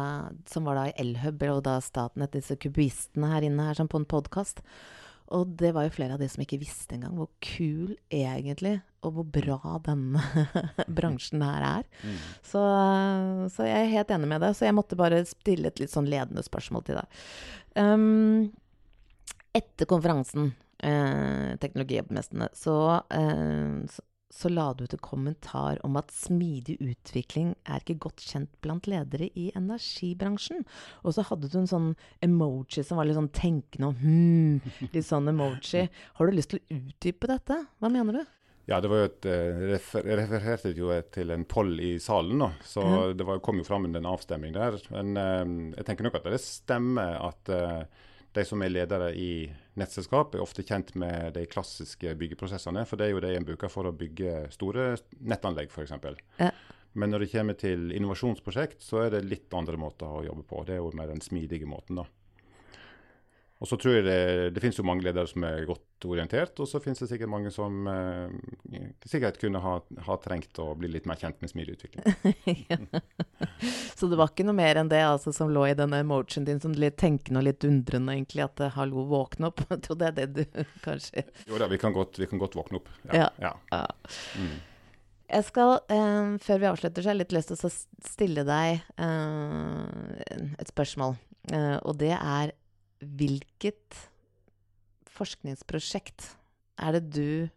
som 0.51 0.67
var 0.69 0.77
da 0.77 0.89
i 0.91 0.97
Elhub, 1.01 1.47
og 1.49 1.63
da 1.65 1.79
Statnett, 1.81 2.35
disse 2.37 2.59
kubistene 2.61 3.31
her 3.31 3.47
inne 3.47 3.71
her, 3.71 3.79
som 3.79 3.89
på 3.89 4.03
en 4.03 4.09
podkast. 4.09 4.61
Og 5.33 5.53
det 5.61 5.73
var 5.73 5.87
jo 5.87 5.95
flere 5.95 6.17
av 6.17 6.23
de 6.23 6.29
som 6.29 6.43
ikke 6.45 6.61
visste 6.61 6.97
engang 6.97 7.15
hvor 7.17 7.31
kul 7.45 7.95
egentlig, 8.13 8.77
og 9.03 9.17
hvor 9.17 9.27
bra 9.35 9.77
denne 9.87 10.23
bransjen 10.99 11.45
her 11.45 11.67
er. 11.69 11.87
Mm. 12.05 12.19
Så, 12.47 12.65
så, 13.55 13.67
jeg 13.67 13.87
er 13.87 13.95
helt 13.97 14.13
enig 14.15 14.29
med 14.31 14.45
deg. 14.45 14.57
Så 14.59 14.69
jeg 14.69 14.77
måtte 14.77 14.99
bare 15.01 15.23
stille 15.29 15.73
et 15.73 15.83
litt 15.83 15.95
sånn 15.95 16.11
ledende 16.11 16.45
spørsmål 16.47 16.85
til 16.87 17.01
deg. 17.01 17.23
Um, 17.81 18.53
etter 19.57 19.89
konferansen, 19.89 20.53
eh, 20.83 21.57
Teknologioppmestrene, 21.61 22.49
så, 22.57 22.77
eh, 23.13 23.85
så, 23.89 24.05
så 24.33 24.49
la 24.49 24.71
du 24.73 24.85
ut 24.85 24.95
en 24.97 25.03
kommentar 25.05 25.79
om 25.85 25.99
at 26.01 26.13
smidig 26.15 26.79
utvikling 26.81 27.53
er 27.69 27.83
ikke 27.83 27.99
godt 28.07 28.25
kjent 28.25 28.53
blant 28.65 28.89
ledere 28.89 29.29
i 29.37 29.51
energibransjen. 29.59 30.65
Og 31.05 31.17
så 31.17 31.27
hadde 31.29 31.51
du 31.53 31.59
en 31.61 31.69
sånn 31.69 31.91
emoji 32.25 32.85
som 32.87 33.01
var 33.01 33.09
litt 33.09 33.19
sånn 33.19 33.33
tenkende 33.37 33.91
og 33.91 34.01
hmm, 34.01 34.87
litt 34.95 35.05
sånn 35.09 35.29
emoji. 35.35 35.85
Har 36.17 36.31
du 36.31 36.39
lyst 36.39 36.55
til 36.55 36.63
å 36.63 36.79
utdype 36.79 37.29
dette? 37.29 37.59
Hva 37.83 37.93
mener 37.93 38.23
du? 38.23 38.39
Ja, 38.71 38.79
det 38.81 38.89
var 38.89 39.03
jo 39.03 39.09
et, 39.11 39.27
eh, 39.27 39.63
Jeg 39.99 40.17
refererte 40.21 40.73
jo 40.79 40.93
til 41.13 41.35
en 41.35 41.45
poll 41.45 41.75
i 41.83 41.97
salen, 42.01 42.39
nå, 42.39 42.53
så 42.65 42.85
mm. 42.87 43.17
det 43.19 43.27
var, 43.27 43.43
kom 43.43 43.59
jo 43.59 43.67
fram 43.67 43.89
en 43.91 44.07
avstemning 44.07 44.55
der. 44.55 44.79
Men 44.95 45.17
um, 45.19 45.57
jeg 45.77 45.89
tenker 45.89 46.07
nok 46.07 46.21
at 46.21 46.31
det 46.31 46.41
stemmer 46.41 47.19
at 47.19 47.53
uh, 47.53 47.83
de 48.33 48.45
som 48.49 48.63
er 48.63 48.73
ledere 48.73 49.11
i 49.19 49.33
nettselskap, 49.81 50.35
er 50.35 50.45
ofte 50.45 50.65
kjent 50.67 50.93
med 50.99 51.35
de 51.37 51.47
klassiske 51.51 52.15
byggeprosessene. 52.21 52.85
For 52.89 53.01
det 53.01 53.09
er 53.09 53.15
jo 53.15 53.23
det 53.25 53.33
en 53.37 53.49
bruker 53.49 53.73
for 53.73 53.89
å 53.89 53.95
bygge 53.97 54.47
store 54.55 54.93
nettanlegg, 55.21 55.73
f.eks. 55.73 55.95
Ja. 56.41 56.51
Men 56.93 57.13
når 57.13 57.25
det 57.25 57.31
kommer 57.33 57.57
til 57.57 57.93
innovasjonsprosjekt, 57.97 58.83
så 58.85 59.07
er 59.07 59.15
det 59.15 59.25
litt 59.25 59.55
andre 59.57 59.79
måter 59.81 60.11
å 60.11 60.25
jobbe 60.27 60.45
på. 60.49 60.65
Det 60.69 60.77
er 60.77 60.83
jo 60.83 60.93
mer 60.99 61.09
den 61.09 61.25
smidige 61.25 61.69
måten, 61.69 62.03
da. 62.03 62.07
Og 63.63 63.69
så 63.71 63.77
tror 63.79 63.95
jeg 63.95 64.03
det, 64.09 64.21
det 64.57 64.63
finnes 64.63 64.79
jo 64.81 64.85
mange 64.87 65.05
ledere 65.07 65.29
som 65.31 65.45
er 65.47 65.63
godt 65.69 66.07
orientert, 66.11 66.59
og 66.59 66.67
så 66.67 66.81
finnes 66.83 66.99
det 66.99 67.07
sikkert 67.13 67.31
mange 67.31 67.53
som 67.55 67.87
eh, 67.87 68.81
sikkert 69.07 69.39
kunne 69.39 69.61
ha, 69.63 69.77
ha, 70.09 70.17
trengt 70.25 70.59
å 70.59 70.73
bli 70.75 70.91
litt 70.91 71.07
mer 71.07 71.21
kjent 71.21 71.39
med 71.39 71.53
smileutvikling. 71.53 72.35
ja. 72.73 72.81
Så 73.95 74.09
det 74.11 74.19
var 74.19 74.33
ikke 74.33 74.49
noe 74.49 74.59
mer 74.59 74.81
enn 74.81 74.91
det 74.91 75.05
altså, 75.07 75.31
som 75.37 75.53
lå 75.55 75.69
i 75.69 75.77
denne 75.79 76.01
emotionen 76.03 76.49
din, 76.49 76.59
som 76.65 76.75
litt 76.75 76.99
tenkende 76.99 77.39
og 77.39 77.47
litt 77.47 77.63
undrende, 77.69 78.17
egentlig, 78.19 78.43
at 78.49 78.65
eh, 78.67 78.75
hallo, 78.75 79.07
våkne 79.13 79.53
opp? 79.53 79.63
Jeg 79.71 79.85
tror 79.87 80.01
det 80.01 80.11
er 80.11 80.19
det 80.19 80.27
du 80.35 80.43
kanskje 80.89 81.23
Jo 81.47 81.63
da, 81.63 81.71
vi 81.71 81.79
kan 81.79 81.95
godt, 81.95 82.19
vi 82.19 82.27
kan 82.33 82.43
godt 82.43 82.59
våkne 82.59 82.83
opp. 82.83 82.91
Ja. 83.13 83.29
ja. 83.39 83.53
ja. 83.71 83.85
Mm. 84.43 84.57
Jeg 85.33 85.47
skal, 85.47 85.77
eh, 85.87 86.35
før 86.43 86.65
vi 86.65 86.69
avslutter, 86.73 86.99
så 86.99 87.13
har 87.13 87.15
jeg 87.15 87.23
litt 87.23 87.37
lyst 87.39 87.55
til 87.55 87.71
å 87.71 87.73
stille 88.11 88.43
deg 88.49 88.83
eh, 89.07 90.51
et 90.59 90.75
spørsmål. 90.75 91.15
Eh, 91.55 91.79
og 91.87 91.97
det 92.03 92.13
er 92.19 92.53
hvilket 93.03 93.99
forskningsprosjekt 95.13 96.33
er 96.83 96.97
det 96.97 97.03
du 97.13 97.49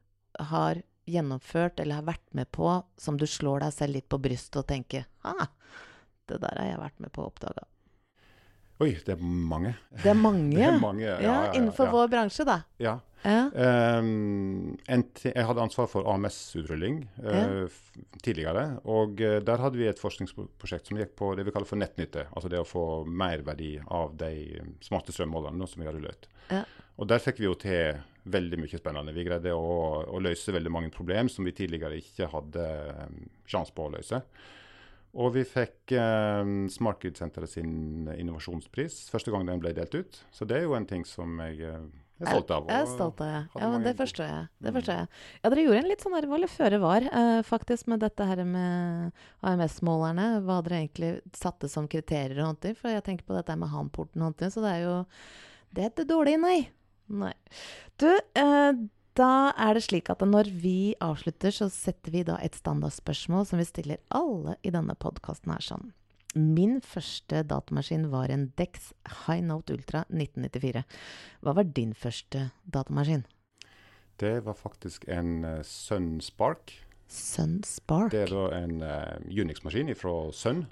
har 0.52 0.82
gjennomført 1.06 1.80
eller 1.80 2.02
har 2.02 2.10
vært 2.10 2.26
med 2.38 2.50
på 2.56 2.68
som 2.98 3.18
du 3.20 3.28
slår 3.30 3.64
deg 3.64 3.76
selv 3.76 3.98
litt 3.98 4.10
på 4.10 4.20
brystet 4.22 4.60
og 4.64 4.68
tenker 4.72 5.06
ah, 5.28 5.48
det 6.30 6.42
der 6.42 6.60
har 6.60 6.72
jeg 6.72 6.82
vært 6.82 7.04
med 7.06 7.14
på 7.14 7.24
å 7.24 7.30
oppdage? 7.30 7.66
Oi, 8.84 8.92
det 9.08 9.14
er 9.16 9.22
mange. 9.24 9.72
Det 10.04 10.10
er 10.12 10.18
mange, 10.20 10.56
Det 10.60 10.64
er 10.68 10.80
mange, 10.82 11.04
ja, 11.06 11.18
ja, 11.24 11.36
ja, 11.46 11.52
innenfor 11.56 11.92
vår 11.94 12.10
bransje, 12.12 12.44
da. 12.48 12.62
Ja. 12.84 12.98
Ja. 13.26 13.48
Um, 13.98 14.76
jeg 14.86 15.46
hadde 15.48 15.64
ansvar 15.64 15.88
for 15.90 16.06
AMS-utrulling 16.12 17.00
uh, 17.24 17.64
f- 17.66 17.96
tidligere. 18.22 18.66
Og 18.86 19.18
uh, 19.24 19.40
der 19.42 19.64
hadde 19.64 19.80
vi 19.80 19.88
et 19.90 19.98
forskningsprosjekt 20.02 20.92
som 20.92 21.00
gikk 21.00 21.16
på 21.18 21.32
det 21.40 21.48
vi 21.48 21.54
kaller 21.56 21.66
for 21.70 21.80
nettnytte. 21.82 22.28
Altså 22.36 22.52
det 22.54 22.60
å 22.62 22.68
få 22.70 22.84
merverdi 23.10 23.72
av 23.88 24.14
de 24.20 24.30
eh, 24.60 24.68
smarte 24.86 25.16
strømmålerne 25.16 25.66
som 25.72 25.82
vi 25.82 25.90
har 25.90 25.98
rullet 25.98 26.14
ut. 26.20 26.30
Ja. 26.54 26.62
Og 27.02 27.10
der 27.10 27.24
fikk 27.24 27.42
vi 27.42 27.48
jo 27.50 27.56
til 27.60 27.98
veldig 28.30 28.60
mye 28.62 28.78
spennende. 28.84 29.16
Vi 29.18 29.26
greide 29.26 29.56
å, 29.58 29.74
å 30.06 30.22
løse 30.22 30.54
veldig 30.54 30.76
mange 30.78 30.94
problem 30.94 31.32
som 31.32 31.50
vi 31.50 31.56
tidligere 31.58 31.98
ikke 32.04 32.30
hadde 32.30 32.68
um, 33.08 33.18
sjanse 33.50 33.74
på 33.74 33.88
å 33.90 33.96
løse. 33.98 34.22
Og 35.16 35.32
vi 35.38 35.46
fikk 35.48 35.94
eh, 35.96 36.50
Smart 36.74 37.00
Grid-senteret 37.00 37.50
sin 37.54 38.08
innovasjonspris 38.20 39.06
første 39.14 39.32
gang 39.32 39.46
den 39.48 39.62
ble 39.64 39.72
delt 39.78 39.96
ut. 39.96 40.18
Så 40.36 40.44
det 40.50 40.58
er 40.60 40.66
jo 40.68 40.76
en 40.76 40.86
ting 40.90 41.06
som 41.08 41.38
jeg 41.40 41.62
eh, 41.64 41.86
er 42.20 42.32
stolt 42.34 42.52
av. 42.52 42.68
Jeg 42.68 42.84
er 42.84 42.90
stolt 42.92 43.22
av 43.24 43.30
det. 43.32 43.40
Ja, 43.62 43.70
men 43.72 43.84
det 43.88 43.94
forstår 44.00 44.28
jeg. 44.28 44.48
Det 44.60 44.72
Mm. 44.74 44.76
forstår 44.80 45.00
jeg. 45.00 45.08
Ja, 45.44 45.50
dere 45.54 45.64
gjorde 45.66 45.80
en 45.84 45.90
litt 45.92 46.04
sånn 46.04 46.16
der, 46.20 46.28
var 46.32 46.40
litt 46.44 46.52
føre 46.56 46.80
var, 46.84 47.02
eh, 47.08 47.42
faktisk, 47.48 47.88
med 47.92 48.00
dette 48.04 48.28
her 48.28 48.44
med 48.44 49.12
AMS-målerne. 49.44 50.28
Hva 50.46 50.60
dere 50.64 50.82
egentlig 50.84 51.12
satte 51.36 51.70
som 51.72 51.88
kriterier 51.88 52.40
og 52.44 52.52
sånt. 52.56 52.78
For 52.80 52.90
jeg 52.92 53.04
tenker 53.08 53.26
på 53.28 53.36
dette 53.40 53.56
med 53.60 53.70
Hanporten 53.72 54.22
og 54.22 54.36
sånt. 54.36 54.52
Så 54.52 54.62
det 54.64 54.74
er 54.76 54.84
jo 54.84 55.06
Det 55.76 55.84
er 55.84 55.90
ikke 55.92 56.08
dårlig, 56.08 56.38
nei. 56.40 56.70
Nei. 57.10 57.34
Du, 58.00 58.08
eh, 58.36 58.72
da 59.16 59.54
er 59.56 59.78
det 59.78 59.86
slik 59.86 60.10
at 60.12 60.24
når 60.28 60.50
vi 60.52 60.96
avslutter, 61.04 61.54
så 61.56 61.70
setter 61.72 62.12
vi 62.12 62.24
da 62.28 62.36
et 62.44 62.58
standardspørsmål 62.58 63.46
som 63.48 63.62
vi 63.62 63.68
stiller 63.68 64.02
alle 64.14 64.58
i 64.64 64.74
denne 64.76 64.96
podkasten 65.00 65.54
her 65.54 65.64
sånn. 65.64 65.94
Min 66.36 66.82
første 66.84 67.46
datamaskin 67.48 68.10
var 68.12 68.28
en 68.34 68.50
Dex 68.60 68.92
High 69.24 69.44
Note 69.48 69.72
Ultra 69.78 70.04
1994. 70.12 70.84
Hva 71.40 71.54
var 71.56 71.70
din 71.78 71.94
første 71.96 72.50
datamaskin? 72.68 73.24
Det 74.20 74.42
var 74.44 74.58
faktisk 74.60 75.08
en 75.08 75.46
uh, 75.48 75.62
Sun 75.64 76.20
Spark. 76.20 76.74
Sun 77.08 77.62
Spark. 77.64 78.12
Det 78.12 78.26
er 78.26 78.36
da 78.36 78.50
en 78.58 78.84
uh, 78.84 79.16
Unix-maskin 79.32 79.96
fra 79.96 80.32
Sun. 80.36 80.66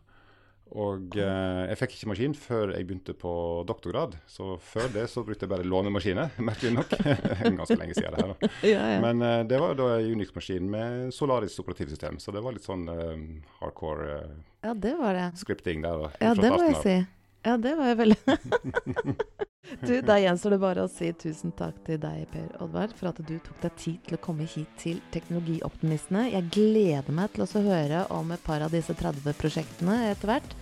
Og 0.74 1.14
eh, 1.22 1.64
jeg 1.70 1.78
fikk 1.84 1.92
ikke 1.98 2.08
maskin 2.10 2.34
før 2.34 2.72
jeg 2.74 2.88
begynte 2.90 3.14
på 3.18 3.32
doktorgrad. 3.70 4.16
Så 4.26 4.56
før 4.58 4.88
det 4.96 5.04
så 5.12 5.22
brukte 5.26 5.46
jeg 5.46 5.52
bare 5.52 5.68
lånemaskiner, 5.70 6.34
merkelig 6.50 6.72
nok. 6.80 6.96
Ganske 7.60 7.78
lenge 7.78 7.94
siden 7.98 8.16
det 8.16 8.24
her. 8.24 8.34
da. 8.34 8.50
Ja, 8.74 8.86
ja. 8.96 9.02
Men 9.04 9.22
eh, 9.22 9.42
det 9.50 9.60
var 9.62 9.78
da 9.78 9.92
en 10.00 10.16
Unix-maskin 10.16 10.70
med 10.74 11.14
Solaris 11.14 11.60
operativsystem. 11.62 12.18
Så 12.24 12.34
det 12.34 12.42
var 12.46 12.58
litt 12.58 12.66
sånn 12.66 12.88
eh, 12.90 13.14
hardcore 13.60 14.08
eh, 14.18 14.34
ja, 14.64 14.74
det 14.74 14.96
var 14.98 15.14
det. 15.20 15.28
scripting 15.38 15.84
der. 15.86 16.08
da. 16.08 16.10
Ja, 16.24 16.34
det 16.40 16.50
må 16.56 16.64
jeg 16.72 16.80
si. 16.82 16.98
Ja, 17.44 17.58
det 17.60 17.74
var 17.76 17.92
jeg 17.92 18.00
veldig 18.00 18.18
Du, 19.84 19.94
da 20.06 20.16
gjenstår 20.20 20.54
det 20.54 20.60
bare 20.62 20.84
å 20.84 20.90
si 20.92 21.10
tusen 21.18 21.54
takk 21.58 21.78
til 21.88 21.98
deg, 22.04 22.26
Per 22.32 22.50
Oddvar, 22.64 22.92
for 22.96 23.10
at 23.10 23.20
du 23.24 23.34
tok 23.42 23.62
deg 23.64 23.78
tid 23.80 24.02
til 24.06 24.18
å 24.18 24.22
komme 24.22 24.46
hit 24.48 24.70
til 24.80 25.00
Teknologioptimistene. 25.16 26.28
Jeg 26.34 26.50
gleder 26.54 27.16
meg 27.16 27.32
til 27.34 27.46
å 27.46 27.64
høre 27.64 28.04
om 28.14 28.32
et 28.36 28.44
par 28.44 28.64
av 28.66 28.76
disse 28.76 28.94
30 29.00 29.38
prosjektene 29.40 29.96
etter 30.12 30.30
hvert. 30.30 30.56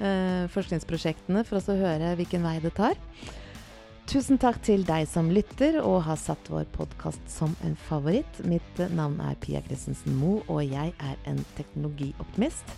Eh, 0.00 0.44
forskningsprosjektene, 0.52 1.44
for 1.46 1.62
å 1.62 1.78
høre 1.78 2.14
hvilken 2.18 2.44
vei 2.46 2.58
det 2.62 2.74
tar. 2.76 2.98
Tusen 4.10 4.40
takk 4.42 4.58
til 4.66 4.82
deg 4.82 5.06
som 5.06 5.30
lytter 5.30 5.78
og 5.84 6.00
har 6.08 6.18
satt 6.18 6.50
vår 6.50 6.66
podkast 6.74 7.22
som 7.30 7.54
en 7.66 7.78
favoritt. 7.86 8.42
Mitt 8.42 8.80
navn 8.90 9.20
er 9.22 9.38
Pia 9.38 9.62
Christensen 9.66 10.18
Moe, 10.18 10.42
og 10.50 10.64
jeg 10.66 10.94
er 10.98 11.18
en 11.30 11.38
teknologioptimist. 11.54 12.74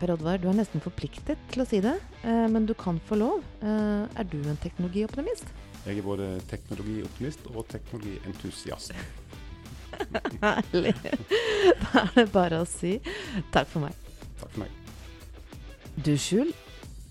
Per 0.00 0.10
Oddvar, 0.10 0.40
du 0.42 0.48
er 0.50 0.56
nesten 0.58 0.82
forpliktet 0.82 1.38
til 1.52 1.62
å 1.62 1.66
si 1.68 1.78
det, 1.84 1.94
eh, 2.26 2.46
men 2.50 2.66
du 2.66 2.74
kan 2.74 2.98
få 3.06 3.18
lov. 3.20 3.44
Eh, 3.62 4.18
er 4.18 4.26
du 4.26 4.40
en 4.42 4.58
teknologioptimist? 4.58 5.46
Jeg 5.84 6.00
er 6.00 6.06
både 6.06 6.28
teknologioptimist 6.50 7.46
og 7.52 7.68
teknologientusiast. 7.70 8.94
Herlig. 10.42 10.94
Da 10.98 12.02
er 12.02 12.12
det 12.16 12.28
bare 12.34 12.64
å 12.64 12.68
si 12.68 12.96
takk 13.54 13.70
for 13.70 13.86
meg. 13.86 13.94
Takk 14.40 14.50
for 14.50 14.64
meg. 14.64 14.78
Du, 15.94 16.16
Skjul. 16.18 16.50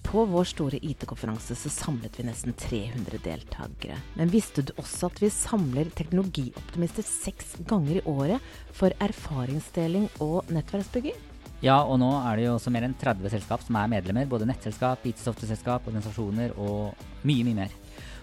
På 0.03 0.25
vår 0.29 0.45
store 0.45 0.77
IT-konferanse 0.83 1.55
så 1.57 1.69
samlet 1.71 2.19
vi 2.19 2.25
nesten 2.27 2.53
300 2.59 3.21
deltakere. 3.23 3.95
Men 4.19 4.29
visste 4.29 4.61
du 4.61 4.73
også 4.75 5.07
at 5.07 5.21
vi 5.23 5.31
samler 5.33 5.89
teknologioptimister 5.95 7.07
seks 7.07 7.55
ganger 7.69 8.01
i 8.01 8.03
året 8.11 8.51
for 8.75 8.93
erfaringsdeling 9.01 10.11
og 10.21 10.51
nettverksbygging? 10.53 11.15
Ja, 11.63 11.77
og 11.87 11.95
nå 12.01 12.09
er 12.27 12.35
det 12.35 12.47
jo 12.49 12.57
også 12.57 12.71
mer 12.75 12.83
enn 12.83 12.95
30 12.99 13.31
selskap 13.31 13.61
som 13.63 13.77
er 13.79 13.87
medlemmer. 13.91 14.27
Både 14.27 14.47
nettselskap, 14.49 15.05
IT-software-selskap, 15.07 15.85
organisasjoner 15.87 16.51
og 16.59 16.91
mye, 17.23 17.45
mye 17.47 17.61
mer. 17.61 17.77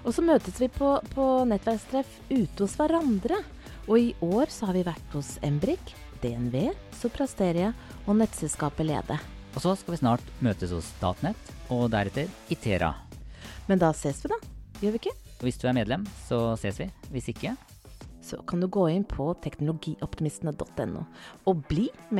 Og 0.05 0.13
så 0.13 0.25
møtes 0.25 0.61
vi 0.61 0.69
på, 0.73 0.93
på 1.15 1.27
nettverkstreff 1.49 2.19
ute 2.29 2.67
hos 2.67 2.77
hverandre. 2.77 3.41
Og 3.89 3.97
i 3.97 4.11
år 4.21 4.53
så 4.53 4.69
har 4.69 4.77
vi 4.77 4.85
vært 4.85 5.17
hos 5.17 5.39
Embrik, 5.47 5.95
DNV, 6.21 6.69
Soprasteria 7.01 7.73
og 8.05 8.21
nettselskapet 8.21 8.85
Lede. 8.91 9.17
Og 9.57 9.65
så 9.65 9.73
skal 9.81 9.97
vi 9.97 10.03
snart 10.03 10.31
møtes 10.45 10.77
hos 10.77 10.93
Statnett, 10.99 11.53
og 11.73 11.89
deretter 11.95 12.29
Itera. 12.53 12.93
Men 13.71 13.81
da 13.81 13.95
ses 13.97 14.21
vi, 14.21 14.31
da. 14.31 14.39
Gjør 14.85 14.97
vi 14.99 15.01
ikke? 15.07 15.17
Og 15.41 15.49
hvis 15.49 15.61
du 15.61 15.69
er 15.69 15.77
medlem, 15.81 16.05
så 16.29 16.45
ses 16.61 16.81
vi. 16.81 16.93
Hvis 17.15 17.33
ikke, 17.33 17.57
Så 18.21 18.37
kan 18.47 18.61
du 18.61 18.69
gå 18.69 18.85
inn 18.93 19.05
på 19.09 19.33
teknologioptimistene.no 19.43 21.07
og 21.49 21.63
bli 21.71 21.89
med. 22.11 22.20